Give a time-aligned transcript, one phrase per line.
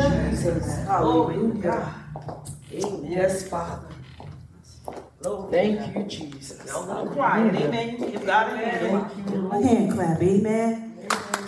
[0.00, 0.30] Hallelujah.
[0.30, 0.76] Jesus.
[0.86, 1.94] Hallelujah.
[2.72, 3.12] Amen.
[3.12, 3.86] Yes, Father.
[5.22, 5.50] Glory.
[5.52, 6.66] Thank you, Jesus.
[6.66, 7.54] Y'all go quiet.
[7.54, 7.90] Amen.
[8.00, 9.12] You give God a hand.
[9.14, 9.64] Thank you, A Lord.
[9.64, 10.96] hand clap, amen.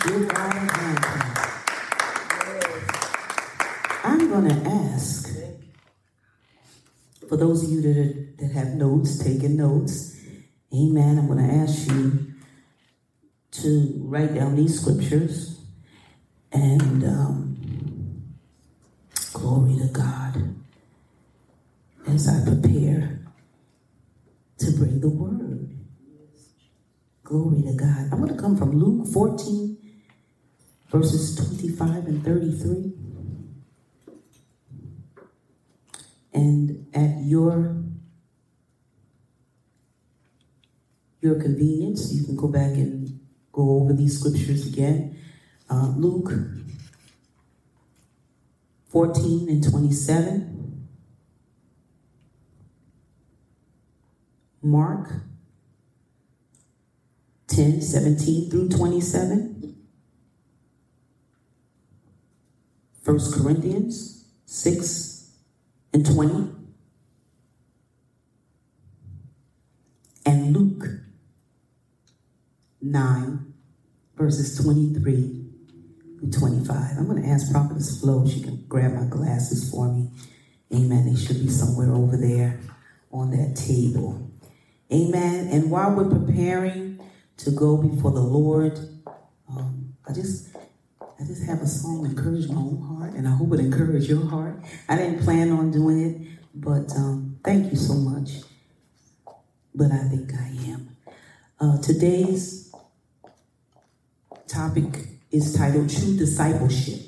[0.05, 1.29] Give God a hand clap.
[4.05, 5.29] I'm going to ask
[7.29, 8.13] for those of you that, are,
[8.45, 10.15] that have notes, taking notes,
[10.73, 11.17] amen.
[11.17, 12.33] I'm going to ask you
[13.53, 15.59] to write down these scriptures
[16.51, 17.42] and um,
[19.43, 20.55] glory to God
[22.07, 23.19] as I prepare
[24.57, 25.77] to bring the word.
[27.25, 28.07] Glory to God.
[28.13, 29.77] I'm going to come from Luke 14,
[30.89, 32.93] verses 25 and 33.
[36.33, 37.83] And at your
[41.19, 43.19] your convenience, you can go back and
[43.51, 45.19] go over these scriptures again.
[45.69, 46.31] Uh, Luke
[48.93, 50.87] 14 and 27.
[54.61, 55.09] Mark
[57.47, 59.75] 10, 17 through 27.
[63.03, 65.31] 1 Corinthians 6
[65.91, 66.51] and 20.
[70.23, 70.85] And Luke
[72.79, 73.53] 9,
[74.15, 75.42] verses 23 through
[76.31, 76.97] 25.
[76.97, 80.09] I'm going to ask Prophetess Flo, she can grab my glasses for me.
[80.73, 81.13] Amen.
[81.13, 82.59] They should be somewhere over there
[83.11, 84.29] on that table.
[84.91, 85.49] Amen.
[85.51, 86.99] And while we're preparing
[87.37, 88.79] to go before the Lord,
[89.49, 90.49] um, I just
[91.19, 94.25] I just have a song encourage my own heart, and I hope it encourage your
[94.25, 94.61] heart.
[94.89, 98.31] I didn't plan on doing it, but um, thank you so much.
[99.73, 100.97] But I think I am.
[101.59, 102.73] Uh, today's
[104.47, 107.01] topic is titled True Discipleship.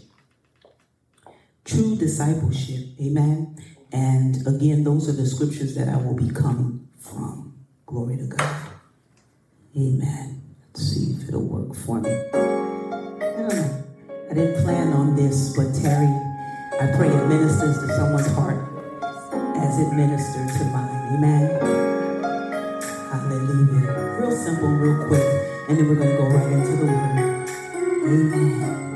[1.64, 3.56] True discipleship, amen.
[3.92, 7.54] And again, those are the scriptures that I will be coming from.
[7.86, 8.56] Glory to God.
[9.78, 10.42] Amen.
[10.68, 12.10] Let's see if it'll work for me.
[12.10, 13.84] Know.
[14.30, 16.08] I didn't plan on this, but Terry,
[16.82, 18.58] I pray it ministers to someone's heart
[19.58, 21.14] as it ministered to mine.
[21.14, 21.60] Amen.
[23.12, 24.18] Hallelujah.
[24.20, 25.24] Real simple, real quick,
[25.70, 27.45] and then we're going to go right into the word.
[28.06, 28.95] Amen.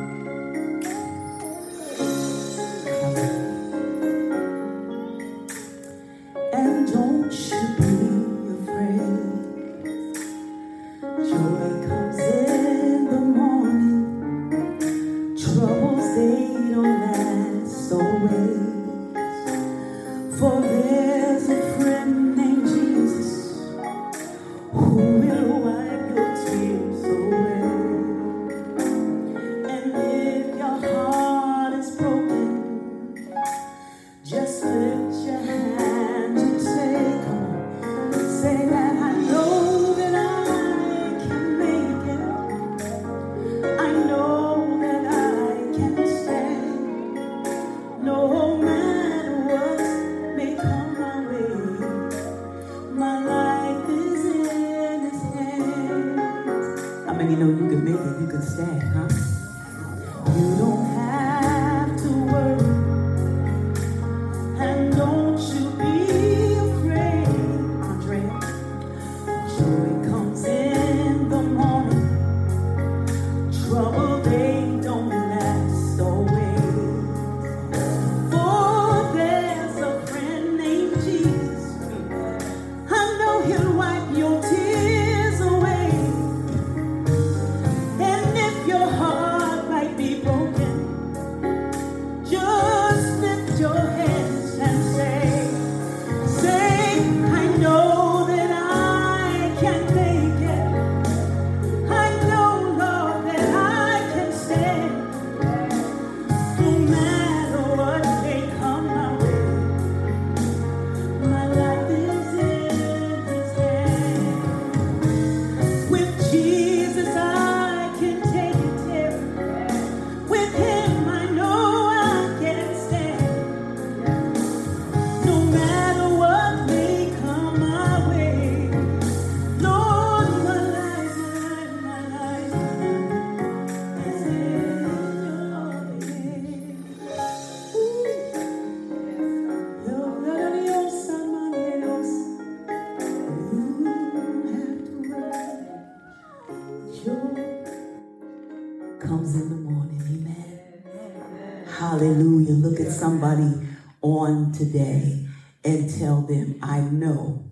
[149.00, 150.02] comes in the morning.
[150.02, 151.64] Amen.
[151.68, 152.54] Hallelujah.
[152.54, 153.68] Look at somebody
[154.02, 155.28] on today
[155.64, 157.46] and tell them, I know,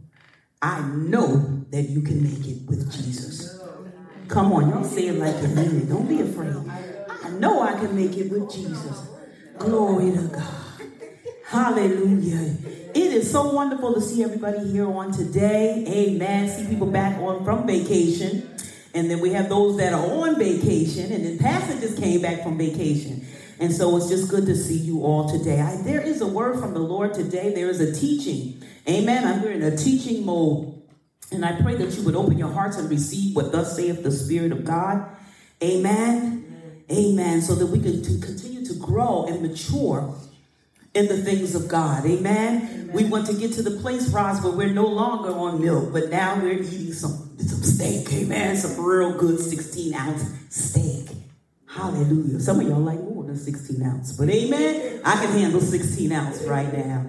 [0.61, 3.61] I know that you can make it with Jesus.
[4.27, 5.89] Come on, y'all say it like you mean it.
[5.89, 6.53] Don't be afraid.
[7.23, 9.07] I know I can make it with Jesus.
[9.57, 10.67] Glory to God.
[11.45, 12.57] Hallelujah.
[12.93, 15.85] It is so wonderful to see everybody here on today.
[15.87, 16.49] Amen.
[16.49, 18.56] See people back on from vacation.
[18.93, 21.11] And then we have those that are on vacation.
[21.11, 23.25] And then passengers came back from vacation.
[23.59, 25.59] And so it's just good to see you all today.
[25.59, 27.53] I, there is a word from the Lord today.
[27.53, 28.61] There is a teaching.
[28.87, 29.25] Amen.
[29.25, 30.73] I'm here in a teaching mode.
[31.31, 34.11] And I pray that you would open your hearts and receive what thus saith the
[34.11, 35.05] Spirit of God.
[35.61, 36.83] Amen.
[36.91, 37.41] Amen.
[37.41, 40.15] So that we can continue to grow and mature
[40.97, 42.05] in the things of God.
[42.05, 42.57] Amen?
[42.57, 42.89] Amen.
[42.91, 46.09] We want to get to the place, Roz, where we're no longer on milk, but
[46.09, 48.11] now we're eating some, some steak.
[48.11, 48.57] Amen.
[48.57, 51.15] Some real good 16 ounce steak.
[51.67, 52.39] Hallelujah.
[52.39, 55.01] Some of y'all like more than 16 ounce, but amen.
[55.05, 57.07] I can handle 16 ounce right now.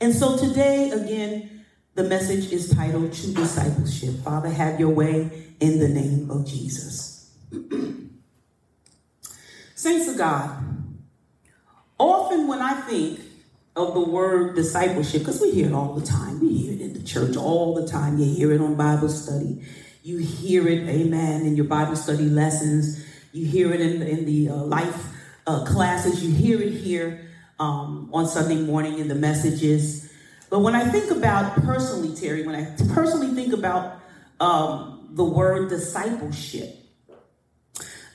[0.00, 4.14] And so today, again, the message is titled True Discipleship.
[4.24, 7.36] Father, have your way in the name of Jesus.
[9.74, 10.79] Saints of God,
[12.00, 13.20] often when I think
[13.76, 16.94] of the word discipleship, because we hear it all the time, we hear it in
[16.94, 18.18] the church all the time.
[18.18, 19.62] You hear it on Bible study,
[20.02, 24.48] you hear it, amen, in your Bible study lessons, you hear it in, in the
[24.48, 25.08] uh, life
[25.46, 27.28] uh, classes, you hear it here
[27.60, 30.10] um, on Sunday morning in the messages.
[30.48, 34.00] But when I think about personally, Terry, when I personally think about
[34.40, 36.74] um, the word discipleship,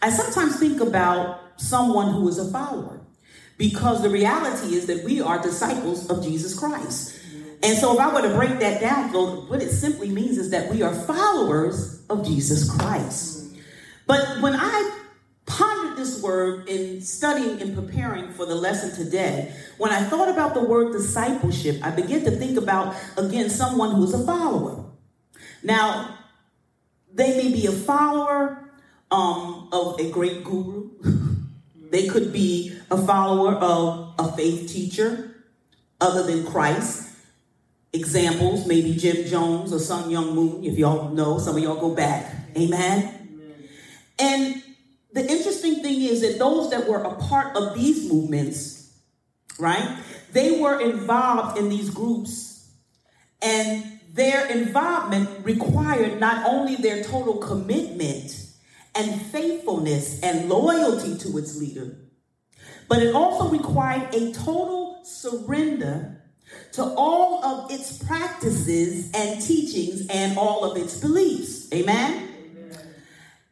[0.01, 3.04] I sometimes think about someone who is a follower
[3.57, 7.19] because the reality is that we are disciples of Jesus Christ.
[7.63, 9.11] And so, if I were to break that down,
[9.49, 13.55] what it simply means is that we are followers of Jesus Christ.
[14.05, 14.99] But when I
[15.45, 20.53] pondered this word in studying and preparing for the lesson today, when I thought about
[20.53, 24.85] the word discipleship, I began to think about, again, someone who's a follower.
[25.63, 26.19] Now,
[27.13, 28.69] they may be a follower
[29.09, 30.84] um, of a great guru.
[31.91, 35.35] They could be a follower of a faith teacher
[36.01, 37.09] other than Christ.
[37.93, 41.95] Examples, maybe Jim Jones or Sun Myung Moon, if y'all know, some of y'all go
[41.95, 42.33] back.
[42.57, 43.29] Amen.
[43.31, 43.69] Amen.
[44.19, 44.63] And
[45.13, 48.93] the interesting thing is that those that were a part of these movements,
[49.57, 49.97] right,
[50.33, 52.69] they were involved in these groups.
[53.41, 58.44] And their involvement required not only their total commitment
[58.95, 61.97] and faithfulness and loyalty to its leader,
[62.87, 66.21] but it also required a total surrender
[66.73, 71.71] to all of its practices and teachings and all of its beliefs.
[71.73, 72.29] Amen?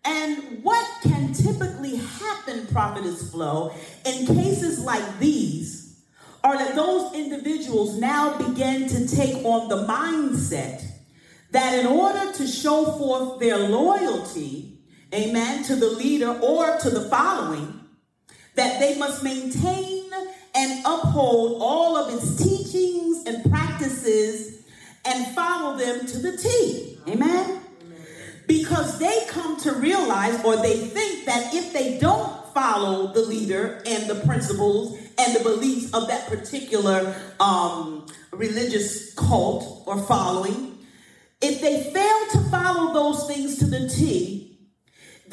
[0.06, 3.74] And what can typically happen, Prophetess Flo,
[4.06, 6.04] in cases like these
[6.44, 10.84] are that those individuals now begin to take on the mindset
[11.51, 14.73] that in order to show forth their loyalty
[15.13, 17.80] amen, to the leader or to the following,
[18.56, 20.10] that they must maintain
[20.56, 24.63] and uphold all of its teachings and practices
[25.06, 26.98] and follow them to the T.
[27.07, 27.62] Amen?
[28.48, 33.81] Because they come to realize or they think that if they don't follow the leader
[33.86, 40.78] and the principles and the beliefs of that particular um, religious cult or following,
[41.42, 44.53] if they fail to follow those things to the T,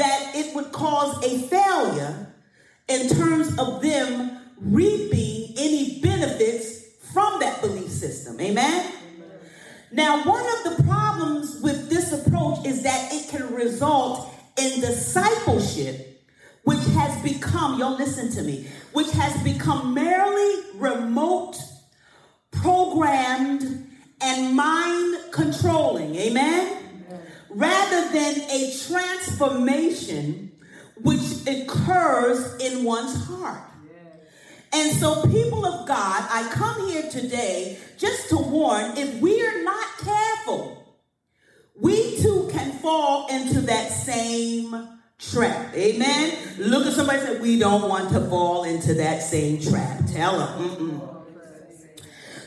[0.00, 2.26] that it would cause a failure
[2.88, 8.40] in terms of them reaping any benefits from that belief system.
[8.40, 8.92] Amen?
[9.92, 16.24] Now, one of the problems with this approach is that it can result in discipleship,
[16.64, 21.58] which has become, y'all listen to me, which has become merely remote,
[22.52, 23.86] programmed,
[24.22, 26.14] and mind controlling.
[26.16, 26.79] Amen?
[27.50, 30.52] Rather than a transformation
[31.02, 33.62] which occurs in one's heart.
[34.72, 39.62] And so, people of God, I come here today just to warn if we are
[39.64, 40.96] not careful,
[41.74, 44.88] we too can fall into that same
[45.18, 45.74] trap.
[45.74, 46.38] Amen.
[46.58, 50.02] Look at somebody say, We don't want to fall into that same trap.
[50.06, 50.68] Tell them.
[50.68, 51.10] Mm-mm.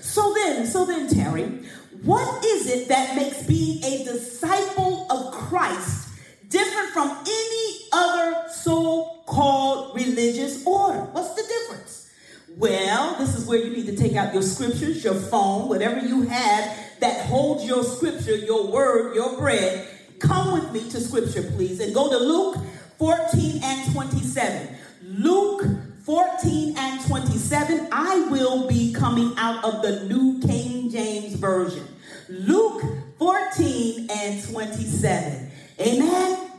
[0.02, 1.64] So then, so then, Terry,
[2.04, 6.10] what is it that makes being a disciple of Christ
[6.50, 11.00] different from any other so called religious order?
[11.00, 12.12] What's the difference?
[12.58, 16.24] Well, this is where you need to take out your scriptures, your phone, whatever you
[16.24, 19.88] have that holds your scripture, your word, your bread.
[20.20, 22.58] Come with me to scripture, please, and go to Luke
[22.98, 24.76] 14 and 27.
[25.04, 25.66] Luke
[26.04, 27.88] 14 and 27.
[27.94, 31.88] I will be coming out of the New King James Version.
[32.34, 32.82] Luke
[33.20, 35.52] 14 and 27.
[35.80, 36.52] Amen.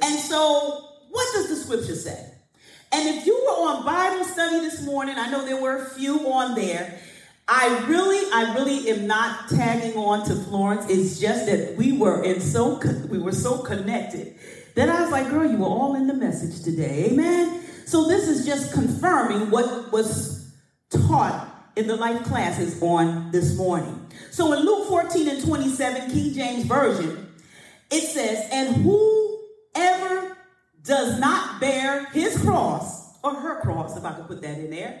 [0.00, 2.32] And so, what does the scripture say?
[2.92, 6.32] And if you were on Bible study this morning, I know there were a few
[6.32, 7.00] on there.
[7.48, 10.88] I really, I really am not tagging on to Florence.
[10.88, 14.36] It's just that we were in so we were so connected
[14.76, 17.10] that I was like, girl, you were all in the message today.
[17.10, 17.62] Amen.
[17.84, 20.54] So this is just confirming what was
[20.90, 24.05] taught in the life classes on this morning.
[24.36, 27.26] So in Luke 14 and 27, King James Version,
[27.90, 30.36] it says, and whoever
[30.82, 35.00] does not bear his cross, or her cross, if I could put that in there,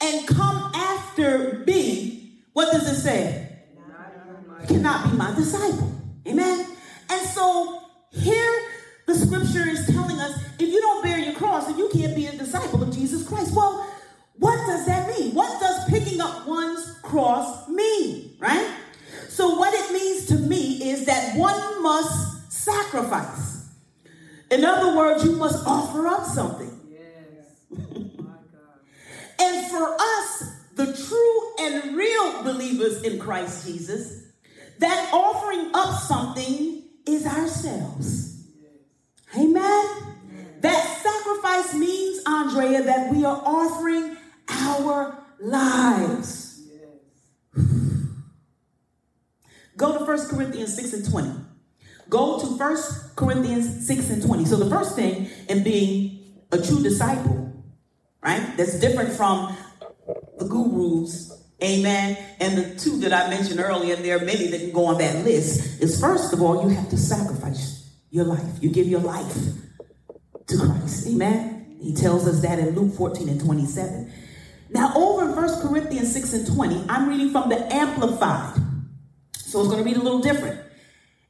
[0.00, 3.58] and come after me, what does it say?
[4.68, 5.92] Cannot be my disciple.
[6.28, 6.64] Amen.
[7.10, 8.68] And so here
[9.08, 12.26] the scripture is telling us if you don't bear your cross, then you can't be
[12.26, 13.52] a disciple of Jesus Christ.
[13.52, 13.89] Well,
[14.40, 15.34] what does that mean?
[15.34, 18.34] What does picking up one's cross mean?
[18.38, 18.74] Right?
[19.28, 23.68] So, what it means to me is that one must sacrifice.
[24.50, 26.80] In other words, you must offer up something.
[26.90, 27.64] Yes.
[29.38, 34.24] And for us, the true and real believers in Christ Jesus,
[34.78, 38.46] that offering up something is ourselves.
[39.36, 39.84] Amen.
[40.60, 44.16] That sacrifice means, Andrea, that we are offering
[44.50, 46.62] our lives.
[49.76, 51.30] Go to 1 Corinthians 6 and 20.
[52.08, 52.76] Go to 1
[53.16, 54.44] Corinthians 6 and 20.
[54.44, 56.18] So the first thing in being
[56.52, 57.50] a true disciple
[58.22, 58.56] right?
[58.56, 59.54] That's different from
[60.38, 62.16] the gurus, amen.
[62.40, 64.98] And the two that I mentioned earlier, and there are many that can go on
[64.98, 68.62] that list, is first of all, you have to sacrifice your life.
[68.62, 69.34] You give your life
[70.46, 71.78] to Christ, amen.
[71.80, 74.12] He tells us that in Luke 14 and 27.
[74.70, 78.56] Now, over in 1 Corinthians 6 and 20, I'm reading from the Amplified.
[79.36, 80.60] So it's going to read a little different.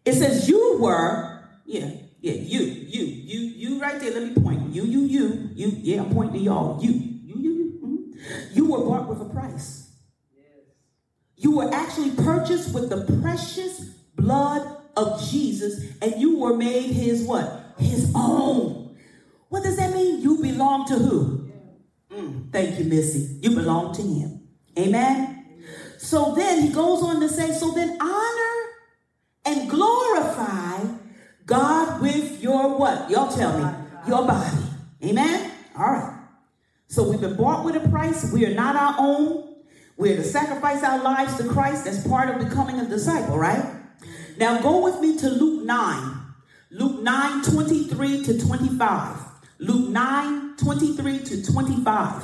[0.05, 4.13] It says, You were, yeah, yeah, you, you, you, you right there.
[4.13, 4.75] Let me point.
[4.75, 5.69] You, you, you, you.
[5.81, 6.83] Yeah, I'm pointing to y'all.
[6.85, 7.81] You, you, you, you.
[7.83, 8.57] Mm-hmm.
[8.57, 9.91] You were bought with a price.
[11.37, 13.81] You were actually purchased with the precious
[14.17, 17.75] blood of Jesus, and you were made his what?
[17.79, 18.95] His own.
[19.49, 20.21] What does that mean?
[20.21, 21.40] You belong to who?
[22.51, 23.39] Thank you, Missy.
[23.41, 24.49] You belong to him.
[24.79, 25.45] Amen.
[25.99, 28.51] So then he goes on to say, so then honor
[29.45, 30.85] and glorify
[31.47, 33.11] God with your what?
[33.11, 33.77] Y'all tell me.
[34.09, 34.57] Your body.
[35.05, 35.53] Amen?
[35.79, 36.19] All right.
[36.89, 38.33] So we've been bought with a price.
[38.33, 39.57] We are not our own.
[39.97, 41.85] We're to sacrifice our lives to Christ.
[41.85, 43.65] That's part of becoming a disciple, right?
[44.39, 46.17] Now go with me to Luke 9.
[46.71, 49.30] Luke 9, 23 to 25.
[49.61, 52.23] Luke 9, 23 to 25.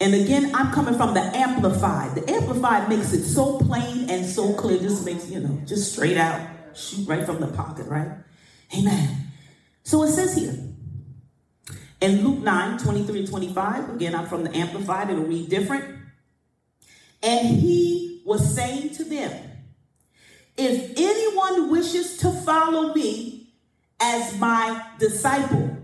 [0.00, 2.14] And again, I'm coming from the Amplified.
[2.14, 4.78] The Amplified makes it so plain and so clear.
[4.78, 8.10] Just makes, you know, just straight out, shoot right from the pocket, right?
[8.76, 9.32] Amen.
[9.82, 10.54] So it says here
[12.00, 15.84] in Luke 9 23 25, again, I'm from the Amplified, it'll read different.
[17.22, 19.32] And he was saying to them,
[20.56, 23.54] If anyone wishes to follow me
[24.00, 25.83] as my disciple,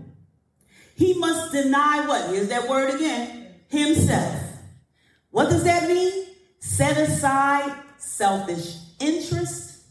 [1.01, 2.29] he must deny what?
[2.29, 4.39] Here's that word again himself.
[5.31, 6.27] What does that mean?
[6.59, 9.83] Set aside selfish interest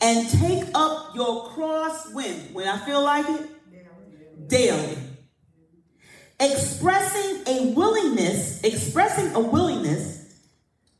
[0.00, 2.34] and take up your cross when?
[2.54, 4.48] When I feel like it?
[4.48, 4.96] Daily.
[6.40, 10.40] Expressing a willingness, expressing a willingness,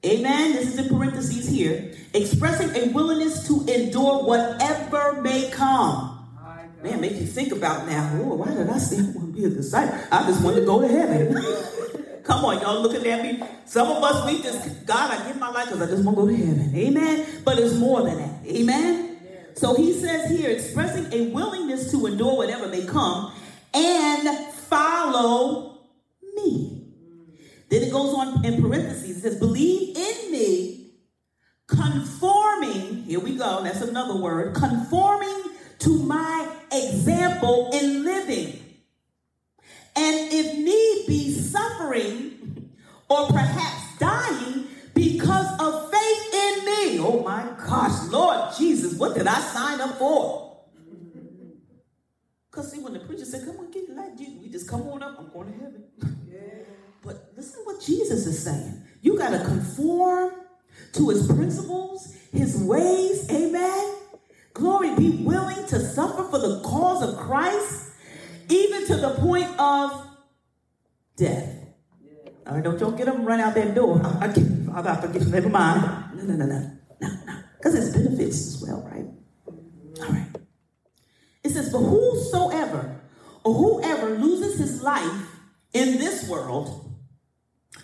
[0.05, 0.53] amen.
[0.53, 1.95] This is in parentheses here.
[2.13, 6.14] Expressing a willingness to endure whatever may come.
[6.85, 8.15] Man, make you think about now.
[8.19, 9.99] Lord, why did I say I want to be a disciple?
[10.13, 12.23] I just want to go to heaven.
[12.25, 13.43] Come on, y'all looking at me.
[13.65, 16.23] Some of us, we just, God, I give my life because I just want to
[16.25, 16.77] go to heaven.
[16.77, 17.27] Amen.
[17.43, 18.47] But it's more than that.
[18.47, 19.17] Amen.
[19.55, 23.33] So he says here, expressing a willingness to endure whatever may come
[23.73, 25.79] and follow
[26.37, 26.87] me.
[27.03, 27.69] Mm.
[27.71, 29.17] Then it goes on in parentheses.
[29.17, 30.93] It says, believe in me,
[31.67, 35.45] conforming, here we go, that's another word, conforming
[35.81, 38.61] to my example in living.
[39.97, 42.71] And if need be, suffering
[43.09, 46.99] or perhaps dying because of faith in me.
[47.01, 50.57] Oh my gosh, Lord Jesus, what did I sign up for?
[52.51, 55.03] Because see, when the preacher said, Come on, get like Jesus, we just come on
[55.03, 55.85] up, I'm going to heaven.
[56.29, 56.41] Yeah.
[57.03, 58.83] But listen to what Jesus is saying.
[59.03, 60.33] You got to conform
[60.95, 63.95] to his principles, his ways, amen.
[64.55, 65.54] Glory, be willing
[67.27, 67.91] Christ,
[68.49, 70.07] even to the point of
[71.17, 71.65] death.
[72.45, 74.01] Don't y'all get them run out that door.
[74.05, 75.83] I, I, I got to never mind.
[76.17, 77.35] No, no, no, no, no, no.
[77.57, 79.07] Because it's benefits as well, right?
[80.07, 80.29] All right.
[81.43, 83.01] It says, but whosoever
[83.45, 85.31] or whoever loses his life
[85.73, 86.93] in this world,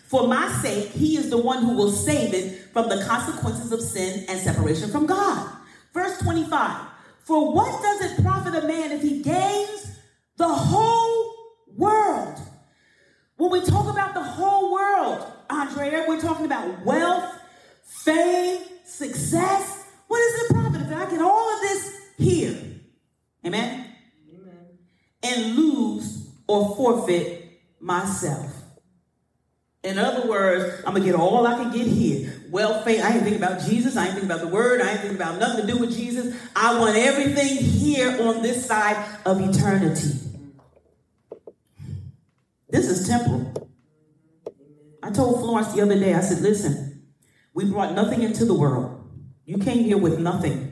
[0.05, 3.81] for my sake, he is the one who will save it from the consequences of
[3.81, 5.51] sin and separation from God.
[5.95, 6.90] Verse 25
[7.31, 10.01] For what does it profit a man if he gains
[10.37, 11.33] the whole
[11.77, 12.37] world?
[13.37, 17.33] When we talk about the whole world, Andrea, we're talking about wealth,
[17.85, 19.85] fame, success.
[20.09, 22.59] What is the profit if I get all of this here?
[23.47, 23.87] Amen?
[24.35, 24.79] Amen.
[25.23, 28.61] And lose or forfeit myself.
[29.85, 32.40] In other words, I'm gonna get all I can get here.
[32.51, 33.01] Wealth, fame.
[33.03, 33.97] I ain't thinking about Jesus.
[33.97, 34.81] I ain't thinking about the word.
[34.81, 36.35] I ain't thinking about nothing to do with Jesus.
[36.57, 40.19] I want everything here on this side of eternity.
[42.69, 43.71] This is temporal.
[45.03, 47.09] I told Florence the other day, I said, listen,
[47.55, 49.09] we brought nothing into the world.
[49.45, 50.67] You came here with nothing.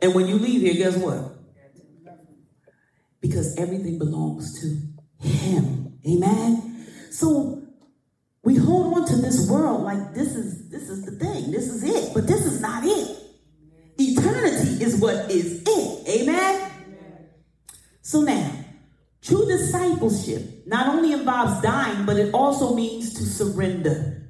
[0.00, 1.34] And when you leave here, guess what?
[3.20, 5.98] Because everything belongs to Him.
[6.06, 6.86] Amen?
[7.10, 7.57] So
[8.68, 11.50] hold on to this world like this is this is the thing.
[11.50, 12.14] This is it.
[12.14, 13.16] But this is not it.
[13.98, 16.08] Eternity is what is it.
[16.08, 16.70] Amen?
[18.02, 18.50] So now,
[19.28, 24.22] True discipleship not only involves dying, but it also means to surrender.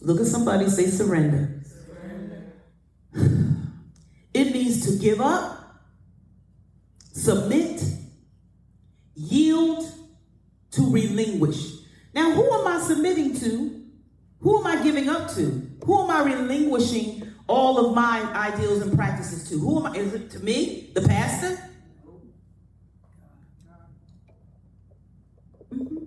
[0.00, 1.62] Look at somebody say surrender.
[1.64, 2.52] surrender.
[4.34, 5.80] It means to give up,
[7.12, 7.82] submit,
[9.14, 9.90] yield,
[10.72, 11.75] to relinquish.
[12.16, 13.82] Now, who am I submitting to?
[14.40, 15.70] Who am I giving up to?
[15.84, 19.58] Who am I relinquishing all of my ideals and practices to?
[19.58, 19.96] Who am I?
[19.98, 21.58] Is it to me, the pastor?
[25.70, 26.06] Mm-hmm.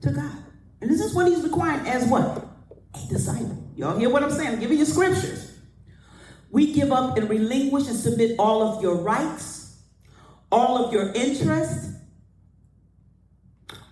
[0.00, 0.32] to God.
[0.80, 2.48] And this is what he's requiring as what?
[2.94, 3.62] A disciple.
[3.76, 4.54] Y'all hear what I'm saying?
[4.54, 5.52] I'm giving you scriptures.
[6.50, 9.82] We give up and relinquish and submit all of your rights,
[10.50, 11.91] all of your interests,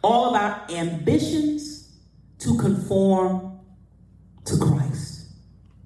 [0.03, 1.97] all of our ambitions
[2.39, 3.59] to conform
[4.45, 5.29] to Christ.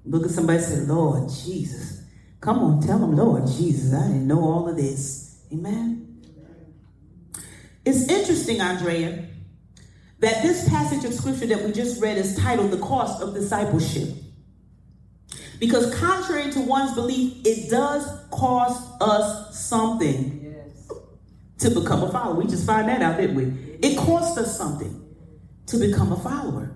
[0.04, 2.02] Look at somebody and say, Lord Jesus.
[2.40, 5.42] Come on, tell them, Lord Jesus, I didn't know all of this.
[5.50, 6.22] Amen.
[7.86, 9.24] It's interesting, Andrea,
[10.20, 14.10] that this passage of scripture that we just read is titled The Cost of Discipleship.
[15.58, 20.90] Because contrary to one's belief, it does cost us something yes.
[21.58, 22.34] to become a follower.
[22.34, 23.73] We just find that out, didn't we?
[23.84, 25.04] It costs us something
[25.66, 26.74] to become a follower.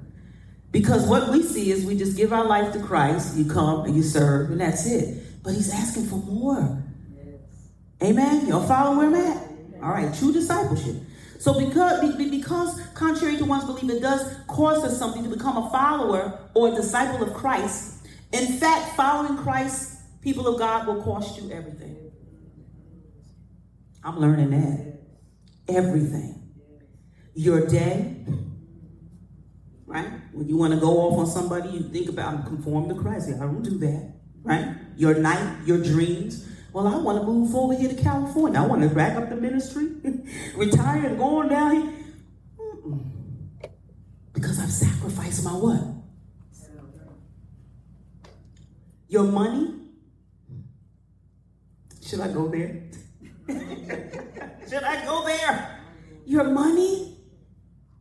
[0.71, 3.97] Because what we see is we just give our life to Christ, you come and
[3.97, 5.42] you serve, and that's it.
[5.42, 6.83] But he's asking for more.
[7.16, 8.11] Yes.
[8.11, 8.47] Amen?
[8.47, 9.42] Y'all follow where I'm at?
[9.83, 10.97] All right, true discipleship.
[11.38, 15.71] So because, because contrary to one's belief, it does cost us something to become a
[15.71, 18.07] follower or a disciple of Christ.
[18.33, 21.97] In fact, following Christ, people of God, will cost you everything.
[24.05, 25.75] I'm learning that.
[25.75, 26.38] Everything.
[27.38, 28.16] Your day,
[29.87, 30.11] right?
[30.33, 33.29] When you want to go off on somebody, you think about conform to Christ.
[33.29, 34.74] I don't do that, right?
[34.96, 38.59] Your night, your dreams, well, I want to move over here to California.
[38.59, 39.87] I want to rack up the ministry,
[40.57, 41.92] retire and go on down here.
[44.33, 45.81] Because I've sacrificed my what?
[49.07, 49.74] Your money?
[52.05, 52.83] Should I go there?
[54.68, 55.81] Should I go there?
[56.27, 57.17] Your money?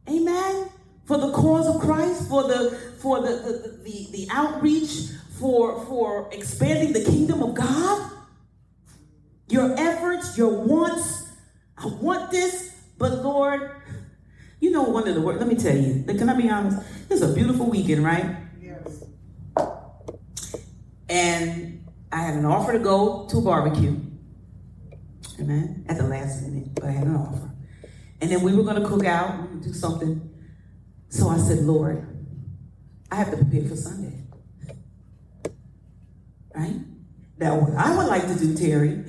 [0.10, 0.70] Amen.
[1.06, 6.30] For the cause of Christ, for the for the the, the, the outreach, for for
[6.32, 8.12] expanding the kingdom of God
[9.50, 11.28] your efforts, your wants.
[11.78, 13.72] I want this, but Lord,
[14.60, 15.40] you know one of the words.
[15.40, 16.04] Let me tell you.
[16.04, 16.80] Can I be honest?
[17.10, 18.36] It's a beautiful weekend, right?
[18.60, 19.04] Yes.
[21.08, 23.96] And I had an offer to go to a barbecue.
[25.40, 25.86] Amen.
[25.88, 27.47] At the last minute, but I had an offer.
[28.20, 30.30] And then we were going to cook out, do something.
[31.10, 32.06] So I said, Lord,
[33.12, 34.24] I have to prepare for Sunday.
[36.56, 36.80] Right?
[37.40, 39.04] Now, what I would like to do, Terry,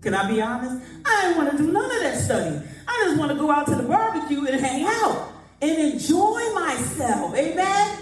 [0.00, 0.84] can I be honest?
[1.04, 2.60] I didn't want to do none of that study.
[2.86, 7.34] I just want to go out to the barbecue and hang out and enjoy myself.
[7.34, 7.98] Amen?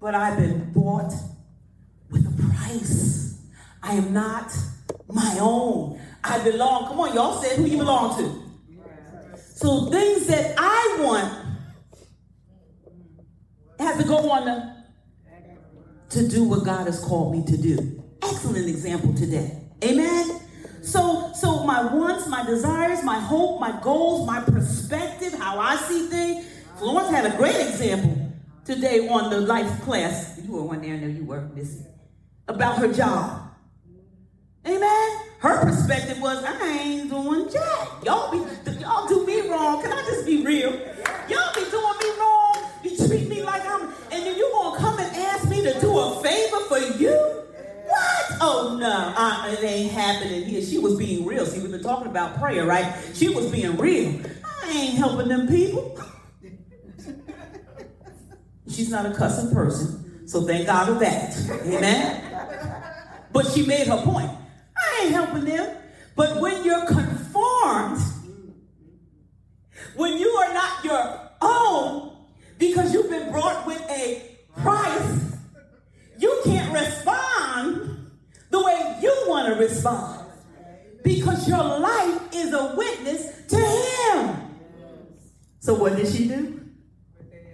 [0.00, 1.12] But I've been bought
[2.10, 3.38] with a price.
[3.82, 4.52] I am not
[5.08, 6.00] my own.
[6.24, 6.86] I belong.
[6.88, 8.41] Come on, y'all said who you belong to.
[9.62, 11.32] So things that I want
[13.78, 14.76] have to go on the,
[16.10, 18.02] to do what God has called me to do.
[18.24, 19.62] Excellent example today.
[19.84, 20.40] Amen.
[20.82, 26.08] So, so my wants, my desires, my hope, my goals, my perspective, how I see
[26.08, 26.44] things.
[26.78, 28.32] Florence had a great example
[28.64, 30.40] today on the life class.
[30.44, 31.86] You were one there, I know you were, Missy.
[32.48, 33.48] About her job.
[34.66, 35.18] Amen.
[35.38, 38.04] Her perspective was, I ain't doing jack.
[38.04, 38.38] Y'all be
[38.82, 39.21] y'all do
[39.52, 39.82] wrong.
[39.82, 40.72] Can I just be real?
[41.28, 42.70] Y'all be doing me wrong.
[42.82, 45.98] You treat me like I'm, and then you gonna come and ask me to do
[45.98, 47.12] a favor for you?
[47.86, 48.24] What?
[48.40, 50.62] Oh no, uh, it ain't happening here.
[50.62, 51.44] She was being real.
[51.46, 52.92] See, we've been talking about prayer, right?
[53.14, 54.20] She was being real.
[54.64, 55.98] I ain't helping them people.
[58.68, 61.36] She's not a cussing person, so thank God for that.
[61.66, 63.28] Amen.
[63.32, 64.30] But she made her point.
[64.76, 65.76] I ain't helping them.
[66.16, 68.00] But when you're conformed,
[69.96, 72.16] when you are not your own,
[72.58, 75.36] because you've been brought with a price,
[76.18, 78.10] you can't respond
[78.50, 80.20] the way you want to respond.
[81.02, 84.36] Because your life is a witness to Him.
[85.58, 86.60] So, what did she do?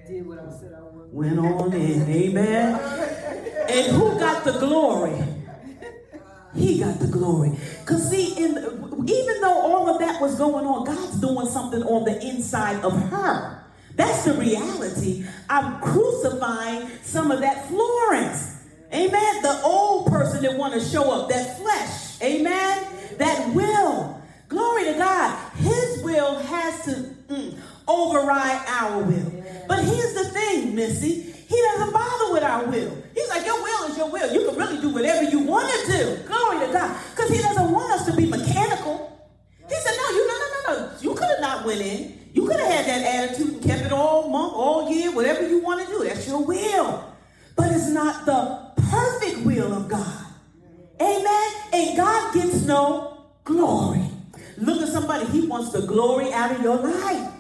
[0.07, 0.88] Did what I said I.
[1.11, 2.09] Went on in.
[2.09, 2.74] Amen.
[3.68, 5.24] And who got the glory?
[6.54, 7.52] He got the glory.
[7.80, 8.56] Because, see, in,
[9.06, 12.92] even though all of that was going on, God's doing something on the inside of
[13.11, 13.62] her.
[13.94, 15.24] That's the reality.
[15.50, 18.64] I'm crucifying some of that Florence.
[18.92, 19.42] Amen.
[19.42, 22.22] The old person that want to show up, that flesh.
[22.22, 22.87] Amen.
[23.18, 24.22] That will.
[24.48, 25.52] Glory to God.
[25.56, 26.90] His will has to
[27.28, 29.44] mm, override our will.
[29.66, 31.28] But here's the thing, Missy.
[31.48, 33.02] He doesn't bother with our will.
[33.14, 34.30] He's like, your will is your will.
[34.32, 36.22] You can really do whatever you want to do.
[36.26, 36.94] Glory to God.
[37.11, 39.28] Because he doesn't want us to be mechanical.
[39.66, 40.92] He said, no, you no, no, no, no.
[41.00, 42.18] You could have not went in.
[42.34, 45.61] You could have had that attitude and kept it all month, all year, whatever you
[45.61, 46.04] want to do.
[46.04, 47.14] That's your will.
[47.56, 50.26] But it's not the perfect will of God.
[51.00, 51.50] Amen.
[51.72, 54.04] And God gets no glory.
[54.58, 57.32] Look at somebody, he wants the glory out of your life.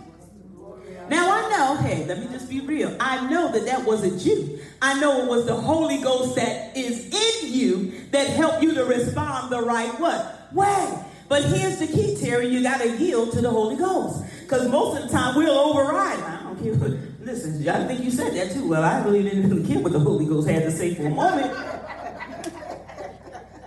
[1.10, 2.94] Now I know, hey, let me just be real.
[3.00, 4.60] I know that that wasn't you.
[4.82, 8.84] I know it was the Holy Ghost that is in you that helped you to
[8.84, 11.04] respond the right what way.
[11.28, 12.48] But here's the key, Terry.
[12.48, 14.24] You got to yield to the Holy Ghost.
[14.42, 16.18] Because most of the time we'll override.
[16.20, 16.74] I don't care.
[16.74, 18.66] What, listen, I think you said that too.
[18.68, 21.10] Well, I really didn't really care what the Holy Ghost had to say for a
[21.10, 21.54] moment.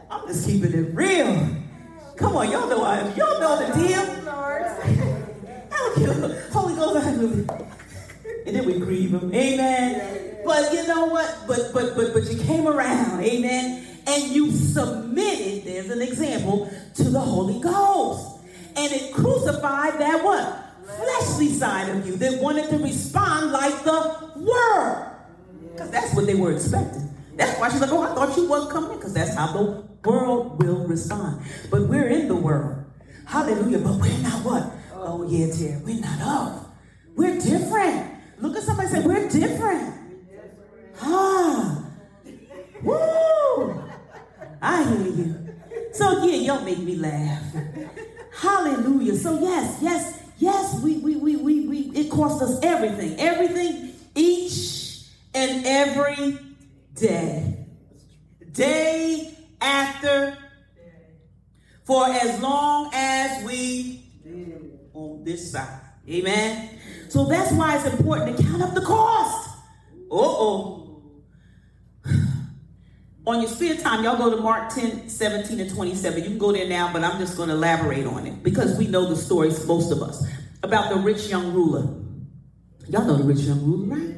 [0.10, 1.58] I'm just keeping it real.
[2.16, 5.01] Come on, y'all know I, y'all know the deal.
[5.96, 6.42] Don't.
[6.52, 7.10] Holy Ghost, I.
[8.46, 9.34] And then we grieve him.
[9.34, 10.38] Amen.
[10.44, 11.44] But you know what?
[11.48, 17.04] But but but but you came around, amen, and you submitted, there's an example, to
[17.04, 18.40] the Holy Ghost.
[18.76, 20.58] And it crucified that what?
[20.98, 25.08] Fleshly side of you that wanted to respond like the world.
[25.72, 27.14] Because that's what they were expecting.
[27.36, 30.62] That's why she's like, oh, I thought you wasn't coming because that's how the world
[30.62, 31.42] will respond.
[31.70, 32.86] But we're in the world.
[33.26, 33.80] Hallelujah.
[33.80, 34.72] But we're not what?
[35.04, 35.82] Oh, yeah, dear.
[35.84, 36.68] We're not of.
[37.16, 38.14] We're different.
[38.38, 39.96] Look at somebody say, we're different.
[41.02, 41.84] Ah.
[42.84, 43.84] Woo.
[44.62, 45.56] I hear you.
[45.94, 47.44] So, yeah, y'all make me laugh.
[48.40, 49.16] Hallelujah.
[49.16, 53.20] So, yes, yes, yes, we, we, we, we, we, it cost us everything.
[53.20, 56.38] Everything each and every
[56.94, 57.66] day.
[58.52, 60.38] Day after day.
[61.86, 64.01] for as long as we
[65.24, 65.80] this side.
[66.10, 66.80] Amen.
[67.10, 69.50] So that's why it's important to count up the cost.
[70.12, 71.02] Uh-oh.
[73.28, 76.24] On your spare time, y'all go to Mark 10, 17, and 27.
[76.24, 78.88] You can go there now, but I'm just going to elaborate on it because we
[78.88, 80.26] know the stories, most of us,
[80.64, 81.84] about the rich young ruler.
[82.90, 84.16] Y'all know the rich young ruler, right?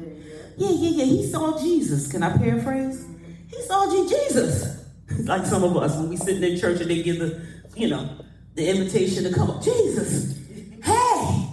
[0.56, 1.04] Yeah, yeah, yeah.
[1.04, 2.10] He saw Jesus.
[2.10, 3.06] Can I paraphrase?
[3.48, 4.84] He saw Jesus.
[5.24, 8.24] like some of us when we sitting in church and they give the, you know,
[8.54, 9.62] the invitation to come up.
[9.62, 10.38] Jesus,
[10.82, 11.48] hey,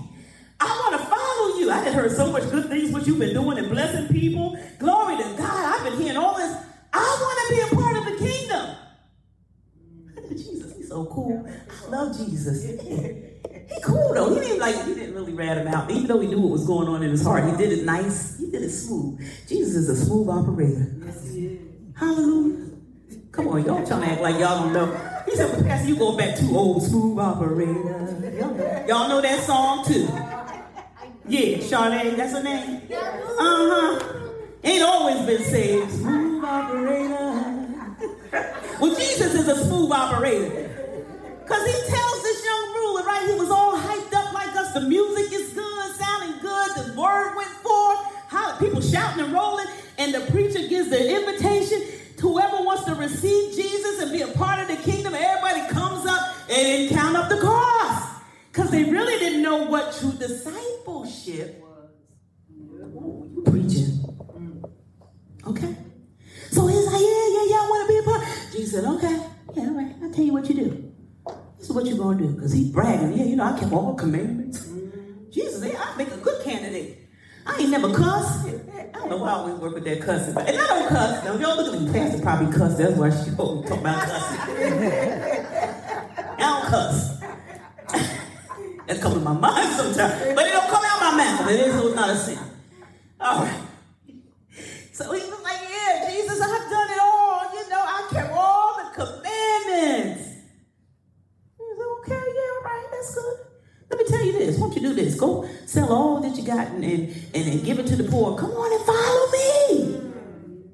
[0.59, 1.71] I want to follow you.
[1.71, 4.57] I had heard so much good things what you've been doing and blessing people.
[4.79, 5.75] Glory to God.
[5.75, 6.55] I've been hearing all this.
[6.93, 8.75] I want to be a part of the kingdom.
[10.31, 11.45] Jesus, he's so cool.
[11.69, 12.65] I love Jesus.
[13.71, 14.33] He cool though.
[14.33, 15.89] He didn't like he didn't really rat him out.
[15.89, 18.37] Even though he knew what was going on in his heart, he did it nice.
[18.37, 19.17] He did it smooth.
[19.47, 20.93] Jesus is a smooth operator.
[21.95, 22.69] Hallelujah.
[23.31, 25.23] Come on, y'all trying to act like y'all don't know.
[25.25, 28.85] He said, Pastor, you go back to old, smooth operator.
[28.89, 30.07] Y'all know that song too.
[31.27, 32.81] Yeah, Sade, that's her name.
[32.91, 34.21] Uh-huh.
[34.63, 35.91] Ain't always been saved.
[35.91, 37.95] Smooth operator.
[38.79, 40.67] well, Jesus is a smooth operator.
[41.43, 43.27] Because he tells this young ruler, right?
[43.29, 44.73] He was all hyped up like us.
[44.73, 46.69] The music is good, sounding good.
[46.75, 47.99] The word went forth.
[48.27, 49.67] How, people shouting and rolling.
[49.97, 51.81] And the preacher gives the invitation
[52.17, 55.13] to whoever wants to receive Jesus and be a part of the kingdom.
[55.13, 58.21] Everybody comes up and count up the cost.
[58.51, 60.80] Because they really didn't know what true discipleship
[61.11, 61.89] was.
[63.45, 63.99] Preaching.
[64.33, 64.69] Mm.
[65.47, 65.75] Okay.
[66.51, 68.23] So he's like, yeah, yeah, yeah, I want to be a part.
[68.51, 69.19] Jesus said, okay,
[69.55, 70.93] yeah, all right, I'll tell you what you do.
[71.57, 72.33] This is what you're going to do.
[72.33, 74.65] Because he's bragging, yeah, you know, I kept all the commandments.
[74.65, 75.31] Mm.
[75.31, 77.09] Jesus, yeah, I make a good candidate.
[77.45, 78.47] I ain't never cussed.
[78.47, 80.33] I don't know why I always work with that cussing.
[80.33, 81.23] But, and I don't cuss.
[81.23, 81.91] Now, y'all look at me.
[81.91, 82.77] Pastor probably cuss.
[82.77, 84.39] That's why she always talk about cussing.
[86.37, 87.10] I don't cuss.
[88.91, 90.35] That's coming to my mind sometimes.
[90.35, 91.49] But it don't come out my mouth.
[91.49, 92.37] It is, not a sin.
[93.21, 93.61] All right.
[94.91, 97.53] So he was like, yeah, Jesus, I've done it all.
[97.53, 100.27] You know, I kept all the commandments.
[101.57, 103.37] He was like, okay, yeah, all right, that's good.
[103.91, 104.57] Let me tell you this.
[104.57, 105.15] Why don't you do this?
[105.15, 108.37] Go sell all that you got and, and, and, give it to the poor.
[108.37, 110.11] Come on and follow me.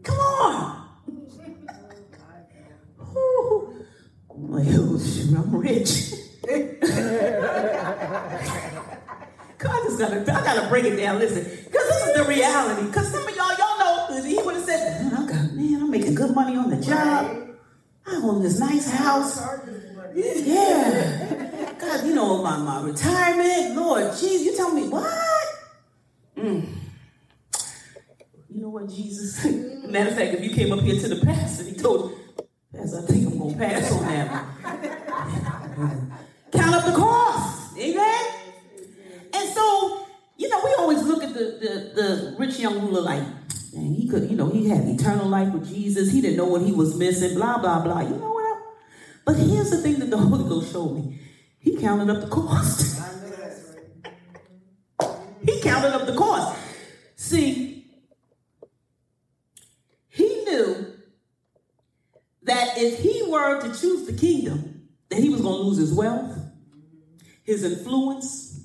[0.01, 0.89] Come on.
[3.15, 3.86] Ooh.
[4.32, 6.13] Oh, I'm rich.
[9.57, 11.19] God just gotta, I gotta break it down.
[11.19, 12.88] Listen, because this is the reality.
[12.88, 15.91] Because some of y'all, y'all know, he would have said, man, I got, man, I'm
[15.91, 17.49] making good money on the job.
[18.05, 19.41] I own this nice house.
[20.15, 21.73] Yeah.
[21.79, 23.75] God, you know, my, my retirement.
[23.75, 25.47] Lord, jeez, you tell me what?
[26.38, 26.65] Mm.
[28.49, 29.43] You know what, Jesus?
[29.86, 32.19] Matter of fact, if you came up here to the pastor, he told you,
[32.73, 34.45] Pastor, I think I'm going to pass on that
[35.77, 36.12] one.
[36.67, 37.77] Count up the cost.
[37.77, 38.25] Amen?
[39.34, 43.23] And so, you know, we always look at the, the, the rich young ruler like,
[43.73, 46.12] and he could, you know, he had eternal life with Jesus.
[46.12, 48.01] He didn't know what he was missing, blah, blah, blah.
[48.01, 48.58] You know what?
[49.23, 51.21] But here's the thing that the Holy Ghost showed me.
[51.60, 53.01] He counted up the cost.
[55.45, 56.58] he counted up the cost.
[57.15, 57.89] See,
[60.10, 60.86] he knew
[62.43, 65.93] that if he were to choose the kingdom, that he was going to lose his
[65.93, 66.38] wealth,
[67.47, 68.60] his influence,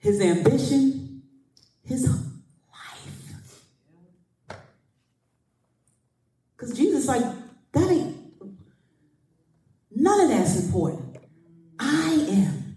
[0.00, 1.22] his ambition,
[1.84, 2.20] his life.
[6.56, 7.22] Because Jesus, like,
[7.72, 8.16] that ain't,
[9.94, 11.18] none of that's important.
[11.78, 12.76] I am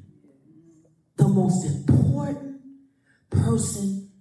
[1.17, 2.61] the most important
[3.31, 4.11] person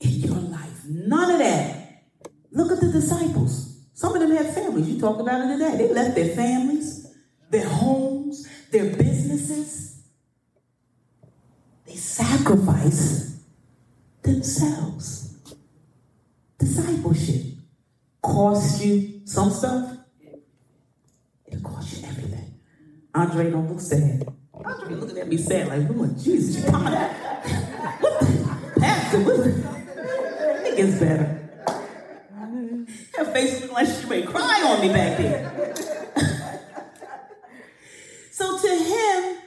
[0.00, 0.84] in your life.
[0.88, 2.04] None of that.
[2.50, 3.78] Look at the disciples.
[3.92, 4.88] Some of them had families.
[4.88, 5.76] You talked about it today.
[5.76, 7.14] They left their families,
[7.50, 9.87] their homes, their businesses.
[12.18, 13.36] They sacrificed
[14.22, 15.36] themselves.
[16.58, 17.44] Discipleship
[18.20, 19.96] costs you some stuff.
[21.46, 22.54] It costs you everything.
[23.14, 24.26] Andre don't look sad.
[24.52, 27.10] Andre looking at me sad like, Lord Jesus, you coming out.
[28.00, 29.20] What the pastor?
[29.20, 30.66] What?
[30.66, 31.34] It gets better.
[33.16, 35.74] Her face looked like she may cry on me back there.
[38.32, 39.38] so to him,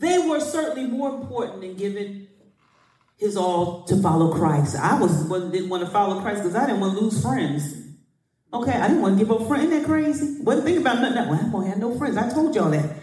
[0.00, 2.26] they were certainly more important than giving
[3.18, 4.76] his all to follow Christ.
[4.76, 7.76] I was didn't want to follow Christ because I didn't want to lose friends.
[8.52, 9.64] Okay, I didn't want to give up friends.
[9.64, 10.42] Isn't that crazy?
[10.42, 11.30] Wasn't thinking about nothing.
[11.30, 12.16] Well, I'm gonna have no friends.
[12.16, 12.96] I told y'all that.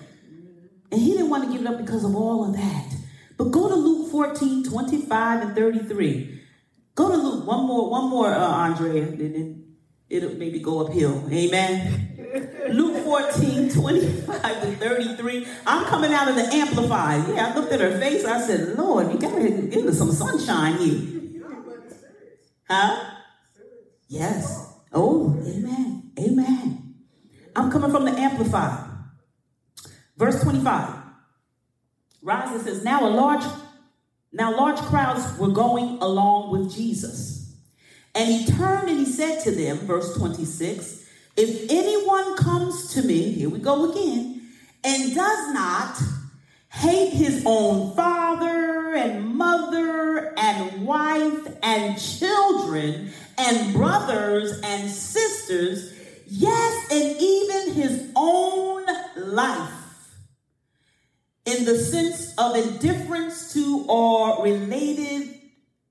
[0.92, 2.96] And he didn't want to give it up because of all of that.
[3.38, 6.42] But go to Luke 14, 25 and 33.
[6.96, 7.46] Go to Luke.
[7.46, 9.76] One more, one more, uh, Andrea, and then
[10.10, 11.24] it'll maybe go uphill.
[11.32, 12.17] Amen.
[13.08, 15.48] Luke 14, 25 to 33.
[15.66, 17.28] I'm coming out of the Amplified.
[17.30, 18.26] Yeah, I looked at her face.
[18.26, 21.42] I said, Lord, you gotta give us some sunshine here.
[22.70, 23.14] Huh?
[24.10, 24.74] Yes.
[24.92, 26.12] Oh, amen.
[26.20, 26.96] Amen.
[27.56, 28.90] I'm coming from the Amplified.
[30.18, 30.96] Verse 25.
[32.22, 33.44] Rise and says, Now a large,
[34.34, 37.56] now large crowds were going along with Jesus.
[38.14, 41.07] And he turned and he said to them, verse 26,
[41.38, 44.42] If anyone comes to me, here we go again,
[44.84, 46.02] and does not
[46.70, 55.94] hate his own father and mother and wife and children and brothers and sisters,
[56.26, 60.16] yes, and even his own life,
[61.46, 65.36] in the sense of indifference to or related,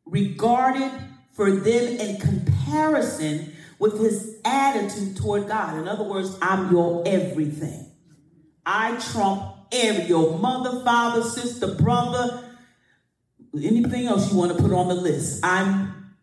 [0.07, 0.91] regarded
[1.31, 5.79] for them in comparison with his attitude toward God.
[5.79, 7.93] In other words, I'm your everything.
[8.65, 12.43] I trump every your mother, father, sister, brother,
[13.55, 15.45] anything else you want to put on the list.
[15.45, 16.15] I'm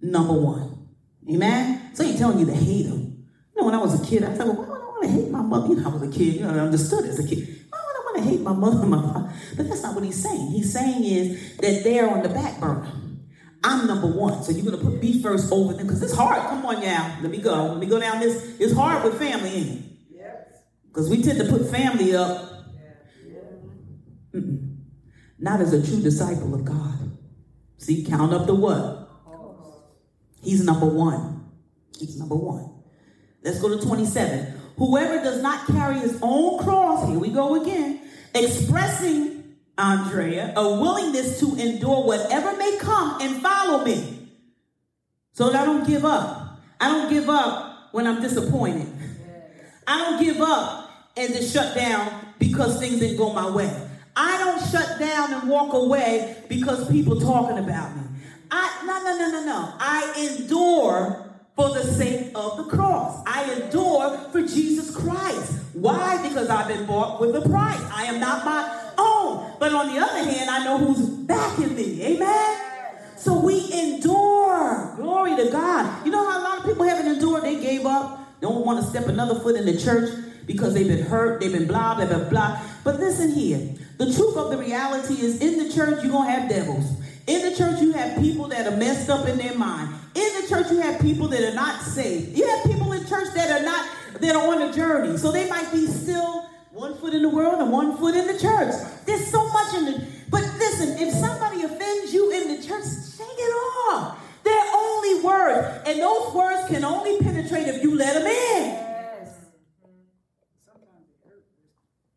[0.00, 0.88] number one.
[1.30, 1.94] Amen.
[1.94, 3.26] So he's telling you to hate him.
[3.54, 5.08] You know, when I was a kid, I said, well, why would I want to
[5.10, 5.68] hate my mother?
[5.68, 6.34] You know, I was a kid.
[6.34, 7.66] You know, I understood as a kid.
[7.70, 9.32] Why would I want to hate my mother my father?
[9.56, 10.50] But that's not what he's saying.
[10.52, 12.92] He's saying is that they're on the back burner.
[13.66, 14.44] I'm number one.
[14.44, 16.40] So you're gonna put me first over them because it's hard.
[16.48, 17.18] Come on now.
[17.20, 17.66] Let me go.
[17.66, 18.60] Let me go down this.
[18.60, 19.82] It's hard with family, ain't it?
[20.86, 22.52] Because we tend to put family up
[25.38, 27.18] not as a true disciple of God.
[27.78, 29.08] See, count up the what?
[30.42, 31.50] He's number one.
[31.98, 32.70] He's number one.
[33.42, 34.54] Let's go to 27.
[34.76, 38.00] Whoever does not carry his own cross, here we go again,
[38.34, 39.35] expressing,
[39.78, 44.28] Andrea, a willingness to endure whatever may come and follow me.
[45.32, 46.58] So that I don't give up.
[46.80, 48.88] I don't give up when I'm disappointed.
[49.86, 53.70] I don't give up and just shut down because things didn't go my way.
[54.16, 58.02] I don't shut down and walk away because people talking about me.
[58.50, 59.74] I no no no no no.
[59.78, 63.22] I endure for the sake of the cross.
[63.26, 65.52] I endure for Jesus Christ.
[65.74, 66.26] Why?
[66.26, 67.80] Because I've been bought with a price.
[67.92, 68.75] I am not my
[69.58, 72.02] But on the other hand, I know who's backing me.
[72.02, 72.58] Amen.
[73.16, 74.94] So we endure.
[74.96, 76.04] Glory to God.
[76.04, 77.42] You know how a lot of people haven't endured?
[77.42, 78.40] They gave up.
[78.40, 80.10] Don't want to step another foot in the church
[80.46, 82.60] because they've been hurt, they've been blah, blah, blah, blah.
[82.84, 83.74] But listen here.
[83.98, 86.84] The truth of the reality is in the church, you're going to have devils.
[87.26, 89.92] In the church, you have people that are messed up in their mind.
[90.14, 92.36] In the church, you have people that are not saved.
[92.36, 93.88] You have people in church that are not,
[94.20, 95.16] that are on a journey.
[95.16, 98.38] So they might be still one foot in the world and one foot in the
[98.38, 98.74] church.
[99.06, 102.84] There's so much in the, but listen, if somebody offends you in the church,
[103.16, 103.52] shake it
[103.90, 104.22] off.
[104.44, 105.88] They're only words.
[105.88, 108.82] And those words can only penetrate if you let them in.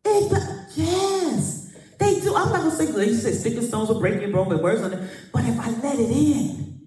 [0.05, 0.31] It,
[0.75, 2.35] yes, they do.
[2.35, 4.91] I'm not gonna say they say stick stones will break your bone, but words on
[4.91, 5.09] it.
[5.31, 6.81] But if I let it in,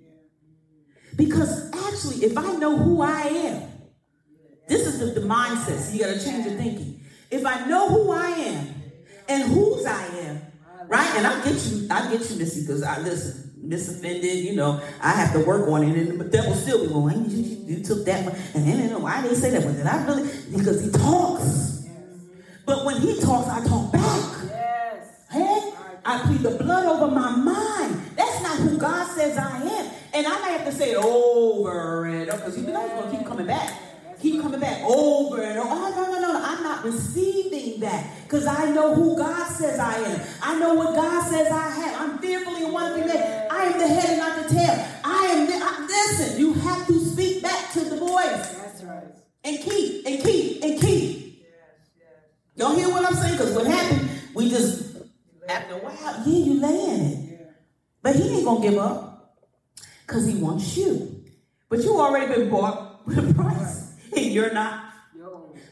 [1.17, 3.63] because actually, if I know who I am,
[4.69, 5.79] this is the, the mindset.
[5.79, 7.02] So you got to change your thinking.
[7.33, 8.75] If I know who I am
[9.27, 10.43] and whose I am,
[10.87, 11.11] right?
[11.17, 13.49] And I get you, I get you, Missy, because I listen.
[13.63, 17.31] Misoffended, you know, I have to work on it, and the devil still be going.
[17.31, 19.77] You, you, you took that one, and then why they say that one?
[19.77, 20.29] Did I really?
[20.51, 21.87] Because he talks.
[22.67, 24.33] But when he talks, I talk back.
[24.49, 25.07] Yes.
[25.31, 25.73] Hey,
[26.05, 28.01] I plead the blood over my mind.
[28.17, 29.91] That's not who God says I am.
[30.13, 33.11] And I may have to say it over and over because you know he's going
[33.13, 33.82] to keep coming back.
[34.23, 35.69] Keep coming back over and over.
[35.69, 36.41] Oh, no, no, no, no.
[36.45, 40.21] I'm not receiving that because I know who God says I am.
[40.41, 42.01] I know what God says I have.
[42.01, 43.49] I'm fearfully and wonderfully made.
[43.51, 44.87] I am the head and not the tail.
[45.05, 49.03] I am, the, I, listen, you have to speak back to the voice That's right.
[49.43, 51.45] and keep and keep and keep.
[52.55, 53.33] Y'all hear what I'm saying?
[53.33, 54.99] Because what happened, we just,
[55.49, 57.51] after a while, yeah, you lay in it.
[58.03, 59.41] But he ain't going to give up
[60.07, 61.25] because he wants you.
[61.69, 63.92] But you already been bought with a price.
[64.17, 64.93] And you're not.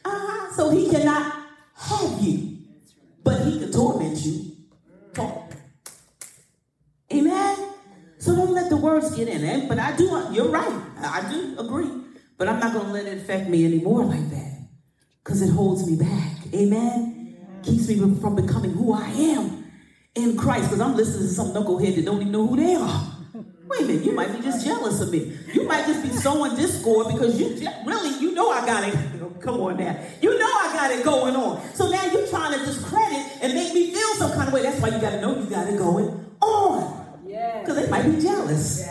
[0.04, 0.52] Uh-huh.
[0.54, 2.58] So he cannot have you.
[3.22, 4.52] But he can torment you.
[5.14, 5.52] Talk.
[7.12, 7.56] Amen?
[8.18, 9.44] So don't let the words get in.
[9.44, 9.66] Eh?
[9.68, 10.82] But I do, you're right.
[10.98, 11.90] I do agree.
[12.38, 14.68] But I'm not going to let it affect me anymore like that.
[15.22, 16.36] Because it holds me back.
[16.54, 17.36] Amen?
[17.62, 19.70] Keeps me from becoming who I am
[20.14, 20.64] in Christ.
[20.64, 23.19] Because I'm listening to some knucklehead that don't even know who they are.
[23.70, 25.36] Wait a minute, you might be just jealous of me.
[25.54, 28.94] You might just be sowing discord because you je- really, you know I got it.
[29.40, 29.96] Come on now.
[30.20, 31.62] You know I got it going on.
[31.74, 34.62] So now you're trying to discredit and make me feel some kind of way.
[34.62, 37.20] That's why you got to know you got it going on.
[37.26, 37.60] Yes.
[37.60, 38.84] Because they might be jealous.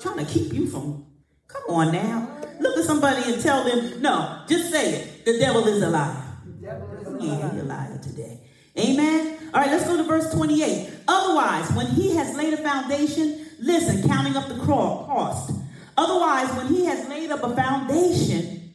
[0.00, 1.06] Trying to keep you from.
[1.46, 2.38] Come on now.
[2.58, 5.24] Look at somebody and tell them, no, just say it.
[5.26, 6.22] The devil is a liar.
[6.60, 7.50] Devil is a Yeah, liar.
[7.54, 8.40] you're a liar today.
[8.78, 9.38] Amen.
[9.54, 10.90] All right, let's go to verse 28.
[11.06, 15.52] Otherwise, when he has laid a foundation, listen, counting up the cost.
[15.96, 18.74] Otherwise, when he has laid up a foundation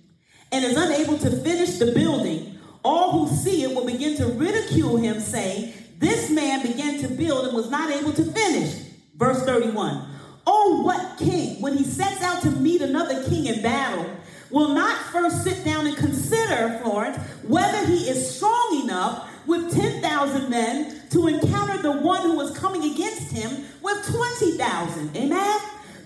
[0.52, 4.98] and is unable to finish the building, all who see it will begin to ridicule
[4.98, 8.74] him, saying, This man began to build and was not able to finish.
[9.16, 10.08] Verse 31.
[10.48, 14.10] Oh, what king, when he sets out to meet another king in battle,
[14.50, 20.50] will not first sit down and consider, Florence, whether he is strong enough with 10,000
[20.50, 25.16] men to encounter the one who was coming against him with 20,000.
[25.16, 25.60] Amen?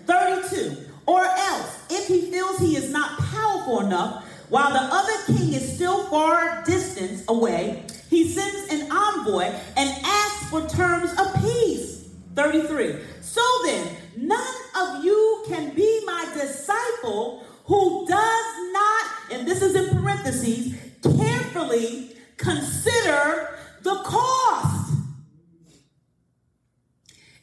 [0.06, 0.78] 32.
[1.06, 5.76] Or else, if he feels he is not powerful enough, while the other king is
[5.76, 9.46] still far distance away, he sends an envoy
[9.76, 12.10] and asks for terms of peace.
[12.36, 12.98] 33.
[13.22, 19.76] So then, none of you can be my disciple who does not, and this is
[19.76, 24.94] in parentheses, carefully consider the cost.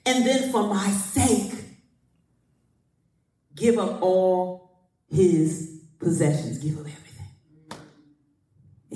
[0.04, 1.52] And then for my sake,
[3.54, 6.58] give up all his possessions.
[6.58, 7.26] Give up everything.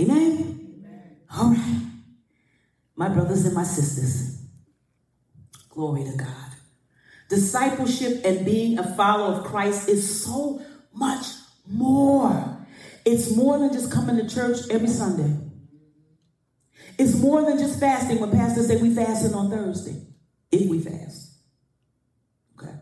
[0.01, 1.17] Amen?
[1.37, 1.83] All right.
[2.97, 4.41] My brothers and my sisters,
[5.69, 6.29] glory to God.
[7.29, 10.63] Discipleship and being a follower of Christ is so
[10.95, 11.27] much
[11.69, 12.67] more.
[13.05, 15.46] It's more than just coming to church every Sunday.
[16.99, 20.01] It's more than just fasting when pastors say we fasting on Thursday,
[20.51, 21.35] if we fast.
[22.59, 22.73] Okay.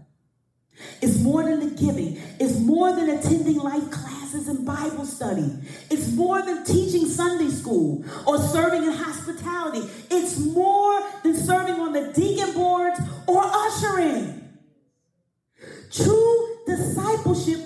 [1.01, 2.21] It's more than the giving.
[2.39, 5.53] It's more than attending life classes and Bible study.
[5.91, 9.89] It's more than teaching Sunday school or serving in hospitality.
[10.11, 14.49] It's more than serving on the deacon boards or ushering.
[15.91, 17.61] True discipleship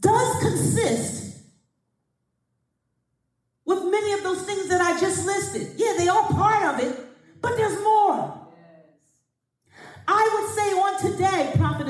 [0.00, 1.21] does consist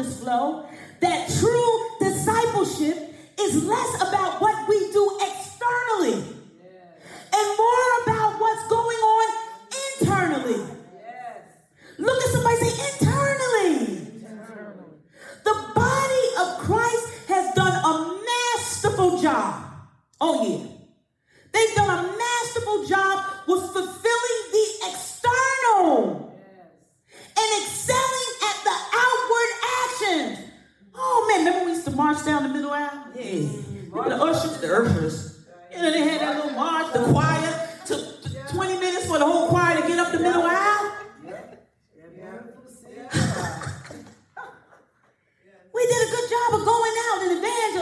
[0.02, 0.66] today, Prophetess Flo,
[1.00, 6.14] that true discipleship is less about what we do externally
[7.34, 9.34] and more about what's going on
[10.00, 10.60] internally.
[10.94, 11.42] Yes.
[11.98, 13.98] Look at somebody say internally.
[15.44, 19.64] The body of Christ has done a masterful job.
[20.20, 20.66] Oh, yeah.
[21.52, 24.01] They've done a masterful job with fulfilling
[31.94, 33.06] march down the middle aisle?
[33.14, 33.48] Yeah.
[33.90, 35.38] Remember the ushers, the ushers.
[35.70, 37.68] You know, they had that little march, the choir.
[37.86, 40.92] Took 20 minutes for the whole choir to get up the middle aisle.
[45.74, 47.81] We did a good job of going out and evangelizing.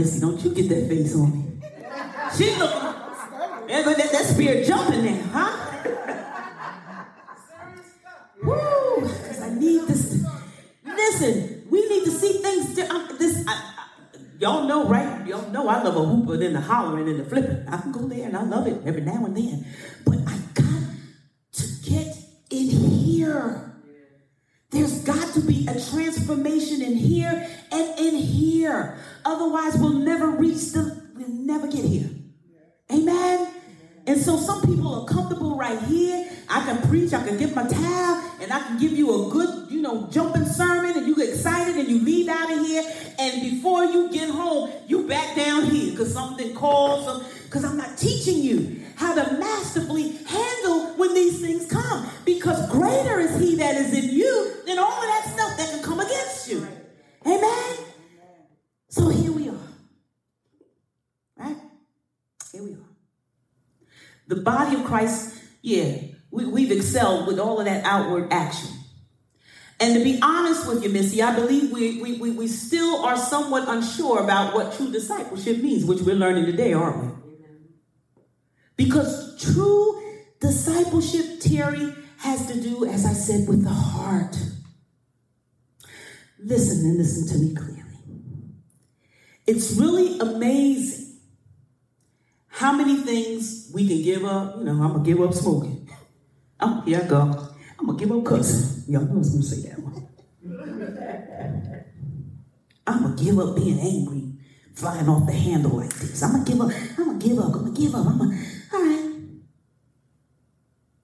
[0.00, 1.44] Missy, don't you get that face on me.
[2.34, 2.80] She looking.
[3.68, 5.66] That, that spirit jumping there, huh?
[8.42, 9.00] Woo!
[9.02, 10.24] Because I need this.
[10.86, 12.78] Listen, we need to see things.
[12.78, 13.88] I'm- um, This, I, I,
[14.38, 15.26] y'all know, right?
[15.26, 17.68] Y'all know I love a hooper, then the hollering and the flipping.
[17.68, 19.66] I can go there and I love it every now and then.
[44.00, 48.38] You get home, you back down here because something calls, them, because I'm not teaching
[48.38, 52.08] you how to masterfully handle when these things come.
[52.24, 55.82] Because greater is he that is in you than all of that stuff that can
[55.82, 56.66] come against you.
[57.26, 57.76] Amen.
[58.88, 59.68] So here we are.
[61.36, 61.56] Right?
[62.52, 62.90] Here we are.
[64.28, 65.96] The body of Christ, yeah,
[66.30, 68.70] we, we've excelled with all of that outward action.
[69.80, 73.16] And to be honest with you, Missy, I believe we, we, we, we still are
[73.16, 77.10] somewhat unsure about what true discipleship means, which we're learning today, aren't we?
[78.76, 80.02] Because true
[80.40, 84.36] discipleship, Terry, has to do, as I said, with the heart.
[86.38, 87.80] Listen and listen to me clearly.
[89.46, 91.18] It's really amazing
[92.48, 94.58] how many things we can give up.
[94.58, 95.88] You know, I'm gonna give up smoking.
[96.60, 97.49] Oh, here I go.
[97.80, 98.92] I'm gonna give up cussing.
[98.92, 100.06] Y'all know I was gonna say that one.
[102.86, 104.34] I'm gonna give up being angry,
[104.74, 106.22] flying off the handle like this.
[106.22, 106.70] I'm gonna give up.
[106.98, 107.46] I'm gonna give up.
[107.46, 108.06] I'm gonna give up.
[108.06, 108.38] I'm gonna.
[108.74, 109.14] All right.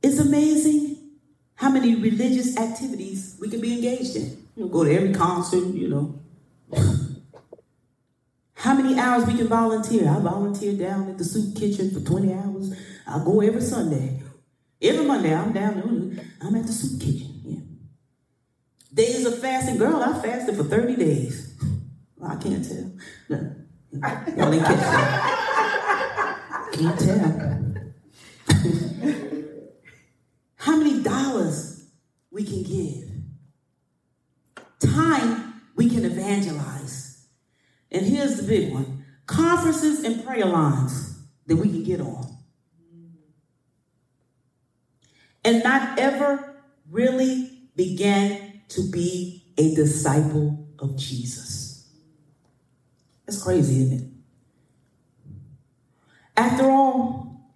[0.02, 0.98] It's amazing
[1.54, 4.46] how many religious activities we can be engaged in.
[4.54, 5.64] You know, go to every concert.
[5.64, 6.20] You know.
[8.54, 10.10] How many hours we can volunteer?
[10.10, 12.74] I volunteer down at the soup kitchen for 20 hours.
[13.06, 14.20] I go every Sunday.
[14.82, 16.24] Every Monday, I'm down there.
[16.40, 17.40] I'm at the soup kitchen.
[17.44, 17.60] Yeah.
[18.92, 19.78] Days of fasting.
[19.78, 21.58] Girl, I fasted for 30 days.
[22.16, 22.92] Well, I can't tell.
[23.28, 23.54] No.
[23.92, 25.32] Y'all catch that.
[26.72, 27.56] Can't tell.
[30.56, 31.86] How many dollars
[32.30, 33.10] we can give?
[34.80, 37.28] Time we can evangelize.
[37.90, 42.35] And here's the big one conferences and prayer lines that we can get on.
[45.46, 46.56] And not ever
[46.90, 51.88] really began to be a disciple of Jesus.
[53.28, 54.10] It's crazy, isn't it?
[56.36, 57.48] After all,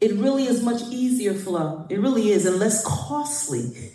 [0.00, 1.86] it really is much easier, Flo.
[1.90, 3.92] It really is, and less costly.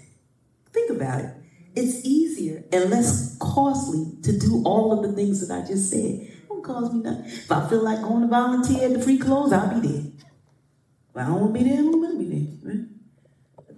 [0.74, 1.32] Think about it.
[1.76, 6.00] It's easier and less costly to do all of the things that I just said.
[6.00, 7.26] It won't cost me nothing.
[7.26, 10.12] If I feel like going to volunteer at the free clothes, I'll be there.
[11.10, 12.33] If I don't want to be there, I don't want to be there.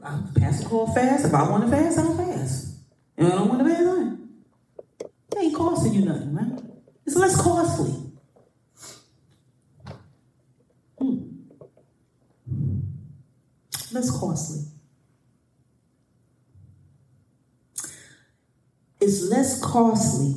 [0.05, 2.77] I pass the call fast, if I want to fast, I'll fast.
[3.17, 6.61] And I don't want to fast, I It ain't costing you nothing, right?
[7.07, 7.91] It's less costly.
[10.99, 11.17] Hmm.
[13.91, 14.65] Less costly.
[19.01, 20.35] It's less costly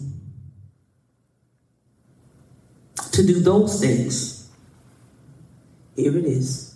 [3.13, 4.49] to do those things.
[5.95, 6.68] Here it is.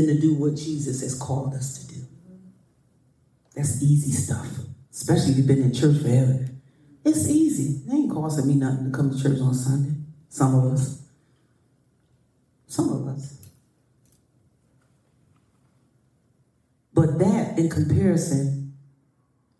[0.00, 2.00] Than to do what Jesus has called us to do.
[3.54, 4.48] That's easy stuff.
[4.90, 6.48] Especially if you've been in church forever.
[7.04, 7.82] It's easy.
[7.86, 10.00] It ain't costing me nothing to come to church on Sunday.
[10.30, 11.02] Some of us.
[12.66, 13.46] Some of us.
[16.94, 18.72] But that, in comparison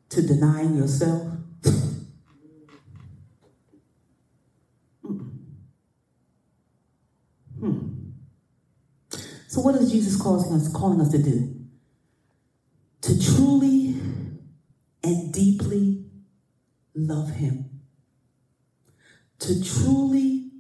[0.09, 1.23] to denying yourself,
[7.61, 7.91] hmm.
[9.51, 11.57] So, what is Jesus calling us, calling us to do?
[13.01, 13.97] To truly
[15.03, 16.05] and deeply
[16.95, 17.81] love Him.
[19.41, 20.53] To truly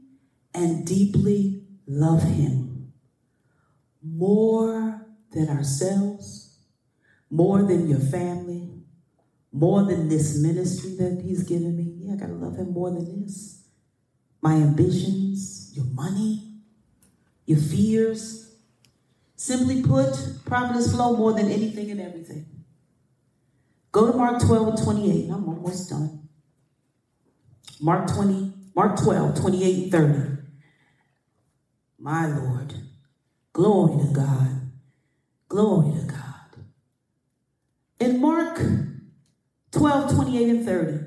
[0.52, 2.92] and deeply love Him
[4.02, 6.58] more than ourselves,
[7.30, 8.72] more than your family,
[9.52, 11.94] more than this ministry that He's given me.
[11.96, 13.68] Yeah, I gotta love Him more than this.
[14.42, 16.54] My ambitions, your money,
[17.46, 18.49] your fears.
[19.40, 22.44] Simply put, Prophetess Flo more than anything and everything.
[23.90, 25.30] Go to Mark 12 and 28.
[25.30, 26.28] I'm almost done.
[27.80, 30.42] Mark 20, Mark 12, 28 and 30.
[31.98, 32.74] My Lord.
[33.54, 34.72] Glory to God.
[35.48, 36.66] Glory to God.
[37.98, 38.60] In Mark
[39.70, 40.98] 12, 28 and 30,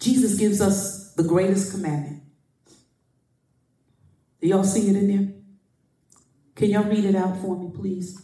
[0.00, 2.22] Jesus gives us the greatest commandment.
[4.42, 5.28] Do y'all see it in there?
[6.56, 8.20] Can y'all read it out for me, please?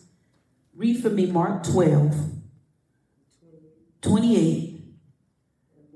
[0.75, 2.15] Read for me Mark 12,
[4.03, 4.81] 28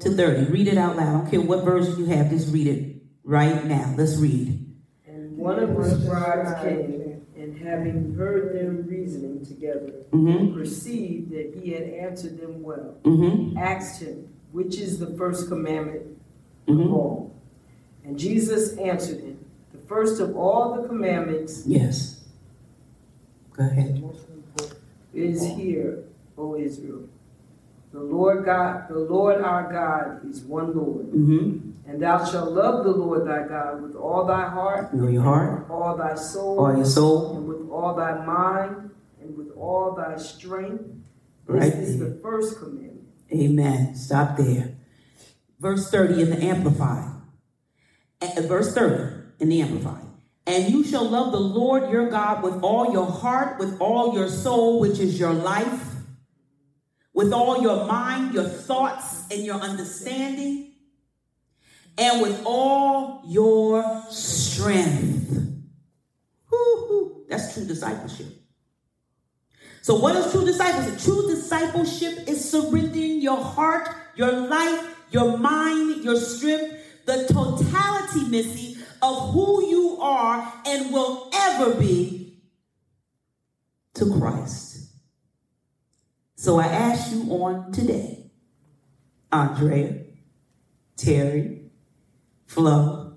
[0.01, 0.51] to 30.
[0.53, 1.09] Read it out loud.
[1.09, 3.95] I don't care what version you have, just read it right now.
[3.97, 4.65] Let's read.
[5.07, 10.55] And one of the scribes came, and having heard them reasoning together, Mm-hmm.
[10.55, 13.57] perceived that he had answered them well, Mm-hmm.
[13.59, 16.17] asked him, Which is the first commandment
[16.69, 16.81] Mm-hmm.
[16.83, 17.41] of all?
[18.05, 19.42] And Jesus answered him,
[19.93, 22.25] first of all the commandments Yes.
[23.57, 24.03] Go ahead.
[25.13, 26.05] is here,
[26.39, 27.09] O Israel.
[27.93, 31.07] The Lord God, the Lord our God is one Lord.
[31.13, 31.71] Mm-hmm.
[31.87, 35.67] And thou shalt love the Lord thy God with all thy heart, Know your heart,
[35.69, 37.37] all thy soul, all your soul.
[37.37, 38.91] and with all thy mind,
[39.21, 40.85] and with all thy strength.
[41.47, 43.09] This Right is the first commandment.
[43.31, 43.95] Amen.
[43.95, 44.75] Stop there.
[45.61, 47.11] Verse 30 in the Amplified.
[48.23, 49.02] Uh, Verse 30
[49.43, 50.05] in the Amplified.
[50.47, 54.29] And you shall love the Lord your God with all your heart, with all your
[54.29, 55.95] soul, which is your life,
[57.13, 60.73] with all your mind, your thoughts, and your understanding,
[61.99, 65.31] and with all your strength.
[66.51, 67.27] Woo-hoo.
[67.29, 68.27] That's true discipleship.
[69.83, 71.01] So, what is true discipleship?
[71.01, 76.77] True discipleship is surrendering your heart, your life, your mind, your strength,
[77.07, 78.72] the totality, Missy,
[79.03, 82.39] of who you are and will ever be
[83.95, 84.93] to Christ.
[86.37, 88.31] So, I ask you on today,
[89.31, 90.05] Andrea,
[90.97, 91.71] Terry,
[92.47, 93.17] Flo,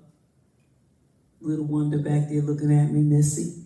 [1.40, 3.64] little wonder back there looking at me, Missy,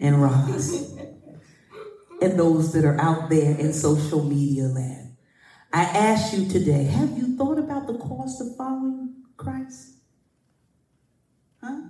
[0.00, 0.94] and Ross
[2.22, 5.16] and those that are out there in social media land.
[5.72, 10.01] I ask you today, have you thought about the cost of following Christ?
[11.62, 11.80] Huh?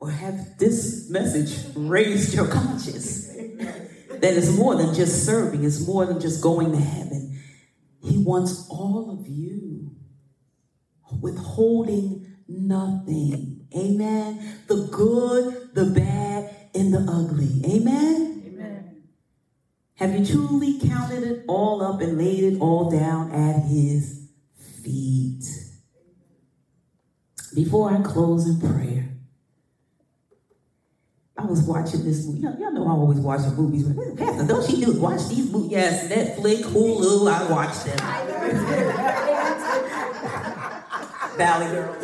[0.00, 3.28] Or have this message raised your conscience?
[3.28, 7.42] That it's more than just serving, it's more than just going to heaven.
[8.02, 9.96] He wants all of you,
[11.20, 13.66] withholding nothing.
[13.76, 14.60] Amen.
[14.66, 17.62] The good, the bad, and the ugly.
[17.66, 18.42] Amen.
[18.46, 19.02] Amen.
[19.96, 24.28] Have you truly counted it all up and laid it all down at his
[24.82, 25.44] feet?
[27.54, 29.10] Before I close in prayer,
[31.38, 32.40] I was watching this movie.
[32.40, 33.84] Y'all, y'all know I always watch the movies.
[34.16, 35.70] Pastor, don't she do watch these movies?
[35.70, 37.98] Yes, Netflix, Hulu, I watch them.
[41.36, 41.96] Valley Girl.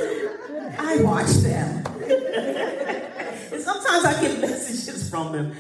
[0.79, 1.87] I watch them.
[3.53, 5.57] and sometimes I get messages from them.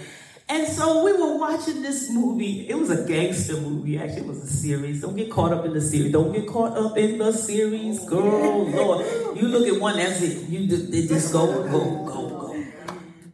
[0.51, 2.69] And so we were watching this movie.
[2.69, 5.01] It was a gangster movie, actually, it was a series.
[5.01, 6.11] Don't get caught up in the series.
[6.11, 8.69] Don't get caught up in the series, girl.
[8.69, 10.49] Lord, you look at one, that's it.
[10.49, 12.65] You just go, go, go, go.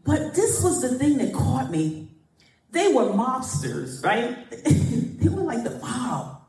[0.05, 2.11] But this was the thing that caught me.
[2.73, 4.51] They were mobsters, right?
[4.51, 6.43] they were like the mob.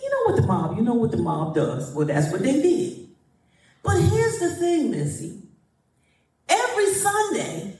[0.00, 1.92] You know what the mob, you know what the mob does.
[1.92, 3.08] Well, that's what they did.
[3.82, 5.42] But here's the thing, Missy.
[6.48, 7.76] Every Sunday,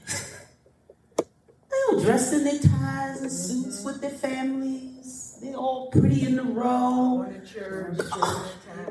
[1.89, 5.37] they dressed in their ties and suits with their families.
[5.41, 7.25] They all pretty in the row.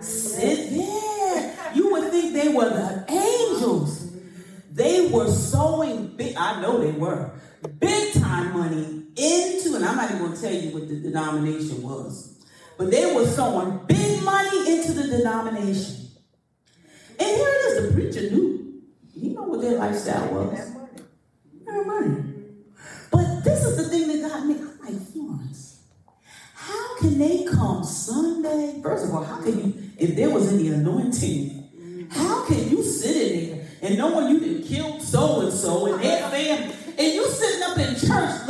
[0.01, 1.57] Sit there.
[1.74, 4.11] You would think they were the angels.
[4.72, 7.32] They were sowing big, I know they were,
[7.78, 11.82] big time money into, and I'm not even going to tell you what the denomination
[11.82, 12.38] was,
[12.78, 16.09] but they were sowing big money into the denomination.
[17.18, 18.82] And here it is, the preacher knew.
[19.12, 20.72] He know what their lifestyle was.
[21.66, 22.39] Their money.
[23.43, 24.55] This is the thing that got me.
[24.55, 25.80] I'm like, Florence,
[26.55, 28.80] how can they come Sunday?
[28.82, 33.16] First of all, how can you, if there was any anointing, how can you sit
[33.16, 37.26] in there and knowing you didn't kill so and so and their family, and you
[37.28, 38.47] sitting up in church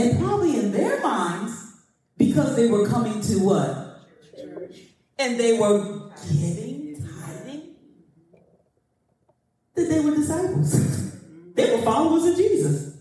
[0.00, 1.74] And probably in their minds,
[2.16, 4.00] because they were coming to what?
[5.18, 7.74] And they were giving, tithing,
[9.74, 11.52] that they were disciples.
[11.54, 12.96] they were followers of Jesus.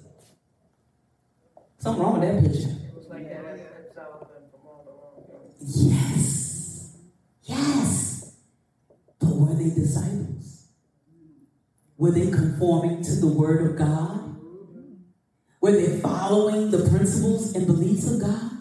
[1.77, 2.75] Something wrong with that picture.
[5.61, 6.97] Yes.
[7.43, 8.35] Yes.
[9.19, 10.67] But were they disciples?
[11.97, 14.28] Were they conforming to the Word of God?
[15.61, 18.51] Were they following the principles and beliefs of God?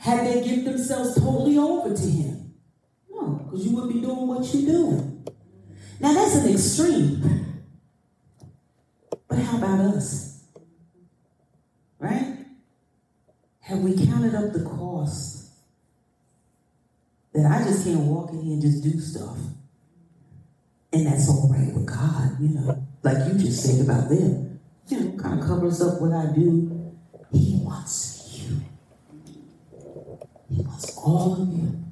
[0.00, 2.54] Had they given themselves totally over to Him?
[3.10, 5.26] No, because you wouldn't be doing what you're doing.
[6.00, 7.62] Now that's an extreme.
[9.28, 10.44] But how about us?
[11.98, 12.38] Right?
[13.60, 15.50] Have we counted up the cost
[17.32, 19.38] that I just can't walk in here and just do stuff?
[20.92, 24.43] And that's all right with God, you know, like you just said about them.
[24.88, 26.92] You know, kind of covers up what I do.
[27.32, 28.60] He wants you.
[30.50, 31.82] He wants all of you.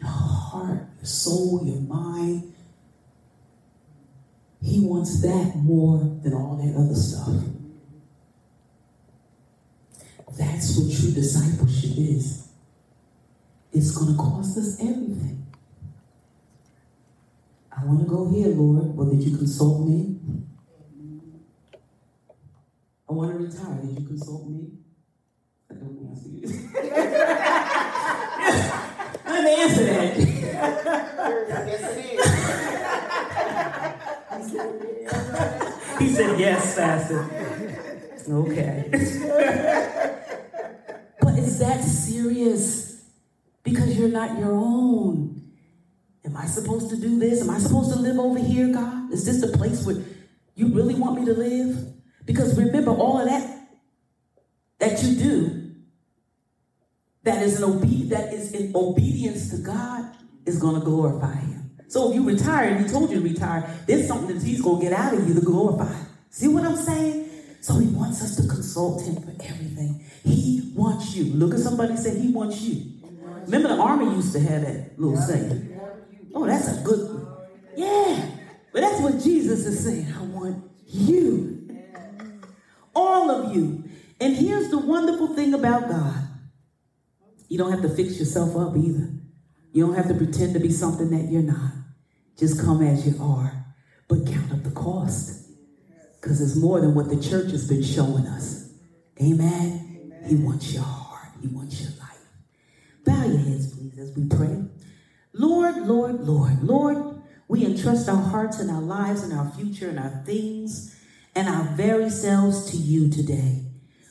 [0.00, 2.54] Your heart, your soul, your mind.
[4.62, 7.34] He wants that more than all that other stuff.
[10.38, 12.48] That's what true discipleship is.
[13.72, 15.46] It's going to cost us everything.
[17.76, 18.94] I want to go here, Lord.
[18.96, 20.16] Well, did you consult me?
[23.10, 23.74] I want to retire.
[23.82, 24.68] Did you consult me?
[25.68, 26.46] I don't answer you.
[29.26, 30.16] Let me answer that.
[31.66, 31.82] Yes,
[35.98, 37.26] he said, Yes, Pastor.
[38.30, 38.88] Okay.
[41.20, 43.02] but is that serious?
[43.64, 45.50] Because you're not your own.
[46.24, 47.40] Am I supposed to do this?
[47.42, 49.12] Am I supposed to live over here, God?
[49.12, 49.96] Is this the place where
[50.54, 51.99] you really want me to live?
[52.30, 53.58] Because remember, all of that
[54.78, 55.72] that you do,
[57.24, 60.08] that is an obe- that is in obedience to God,
[60.46, 61.72] is going to glorify Him.
[61.88, 64.80] So if you retire and He told you to retire, there's something that He's going
[64.80, 65.92] to get out of you to glorify.
[66.30, 67.28] See what I'm saying?
[67.62, 70.04] So He wants us to consult Him for everything.
[70.22, 71.34] He wants you.
[71.34, 72.92] Look at somebody say He wants you.
[73.46, 75.80] Remember the army used to have that little saying.
[76.32, 77.26] Oh, that's a good one.
[77.74, 78.24] Yeah.
[78.72, 80.14] But that's what Jesus is saying.
[80.16, 81.59] I want you.
[82.94, 83.84] All of you.
[84.20, 86.28] And here's the wonderful thing about God.
[87.48, 89.12] You don't have to fix yourself up either.
[89.72, 91.72] You don't have to pretend to be something that you're not.
[92.38, 93.64] Just come as you are.
[94.08, 95.48] But count up the cost.
[96.20, 98.72] Because it's more than what the church has been showing us.
[99.22, 100.12] Amen.
[100.26, 101.30] He wants your heart.
[101.40, 102.10] He wants your life.
[103.04, 104.64] Bow your heads, please, as we pray.
[105.32, 109.98] Lord, Lord, Lord, Lord, we entrust our hearts and our lives and our future and
[109.98, 110.99] our things
[111.34, 113.64] and our very selves to you today.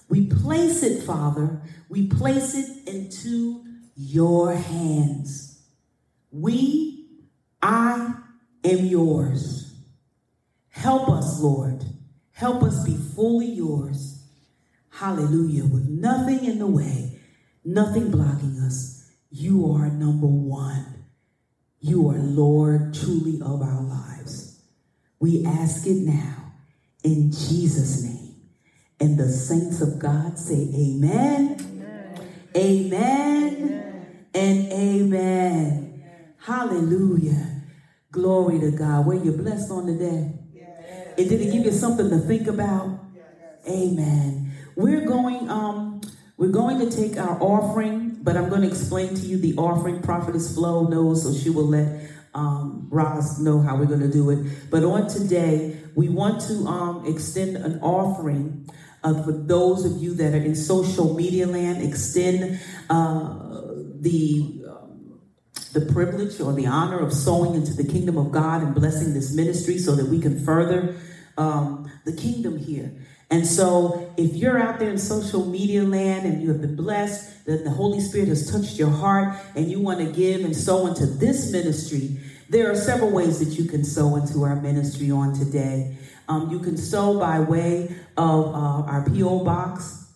[0.09, 3.63] We place it, Father, we place it into
[3.95, 5.61] your hands.
[6.31, 7.07] We,
[7.61, 8.15] I
[8.63, 9.73] am yours.
[10.69, 11.83] Help us, Lord.
[12.31, 14.23] Help us be fully yours.
[14.89, 15.65] Hallelujah.
[15.65, 17.19] With nothing in the way,
[17.65, 19.11] nothing blocking us.
[19.29, 21.05] You are number one.
[21.79, 24.61] You are Lord truly of our lives.
[25.19, 26.48] We ask it now
[27.03, 28.35] in Jesus' name.
[28.99, 31.57] And the saints of God say, Amen.
[32.55, 33.57] Amen.
[33.57, 34.27] amen.
[34.33, 36.03] And amen.
[36.37, 37.61] Hallelujah.
[38.11, 39.05] Glory to God.
[39.05, 40.33] Were you blessed on the day?
[41.17, 42.99] It did it give you something to think about?
[43.67, 44.53] Amen.
[44.75, 46.01] We're going um
[46.37, 50.01] we're going to take our offering, but I'm going to explain to you the offering.
[50.01, 54.29] Prophetess Flo knows, so she will let um, Roz know how we're going to do
[54.29, 54.69] it.
[54.71, 58.69] But on today, we want to um, extend an offering
[59.03, 61.83] uh, for those of you that are in social media land.
[61.83, 62.59] Extend
[62.89, 63.37] uh,
[63.99, 65.21] the um,
[65.73, 69.33] the privilege or the honor of sowing into the kingdom of God and blessing this
[69.33, 70.95] ministry, so that we can further
[71.37, 72.91] um, the kingdom here.
[73.31, 77.45] And so, if you're out there in social media land and you have been blessed,
[77.45, 80.87] that the Holy Spirit has touched your heart, and you want to give and sow
[80.87, 82.17] into this ministry,
[82.49, 85.97] there are several ways that you can sow into our ministry on today.
[86.27, 89.43] Um, you can sow by way of uh, our P.O.
[89.43, 90.11] Box,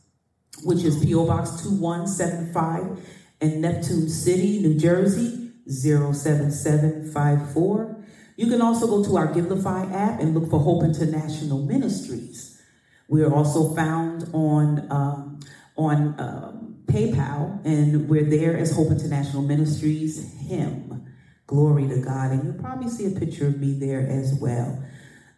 [0.64, 1.28] which is P.O.
[1.28, 3.06] Box 2175
[3.42, 8.06] in Neptune City, New Jersey, 07754.
[8.36, 12.60] You can also go to our Givelify app and look for Hope International Ministries.
[13.08, 15.40] We are also found on um,
[15.76, 20.34] on um, PayPal, and we're there as Hope International Ministries.
[20.48, 21.13] Him,
[21.54, 24.84] glory to God, and you'll probably see a picture of me there as well.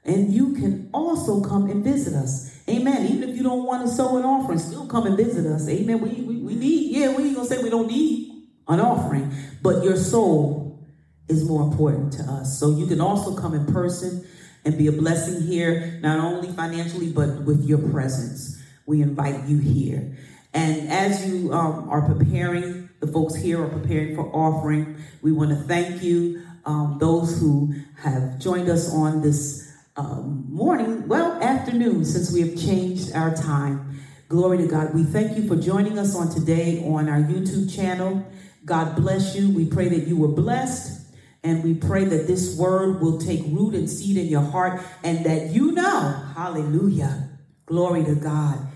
[0.05, 2.57] And you can also come and visit us.
[2.69, 3.07] Amen.
[3.07, 5.67] Even if you don't want to sow an offering, still come and visit us.
[5.67, 5.99] Amen.
[5.99, 9.33] We, we, we need, yeah, we ain't going to say we don't need an offering,
[9.61, 10.79] but your soul
[11.27, 12.59] is more important to us.
[12.59, 14.25] So you can also come in person
[14.63, 18.61] and be a blessing here, not only financially, but with your presence.
[18.85, 20.15] We invite you here.
[20.53, 25.49] And as you um, are preparing, the folks here are preparing for offering, we want
[25.49, 32.03] to thank you, um, those who have joined us on this um, morning, well, afternoon,
[32.05, 33.99] since we have changed our time.
[34.27, 34.93] Glory to God.
[34.93, 38.25] We thank you for joining us on today on our YouTube channel.
[38.65, 39.51] God bless you.
[39.51, 41.01] We pray that you were blessed.
[41.43, 45.23] And we pray that this word will take root and seed in your heart and
[45.27, 47.29] that you know, hallelujah,
[47.67, 48.67] glory to God,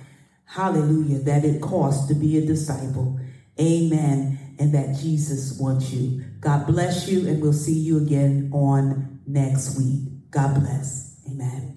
[0.45, 3.18] hallelujah, that it costs to be a disciple.
[3.59, 4.55] Amen.
[4.59, 6.23] And that Jesus wants you.
[6.39, 10.31] God bless you, and we'll see you again on next week.
[10.31, 11.21] God bless.
[11.29, 11.75] Amen.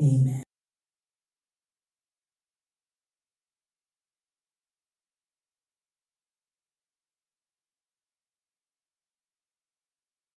[0.00, 0.43] Amen.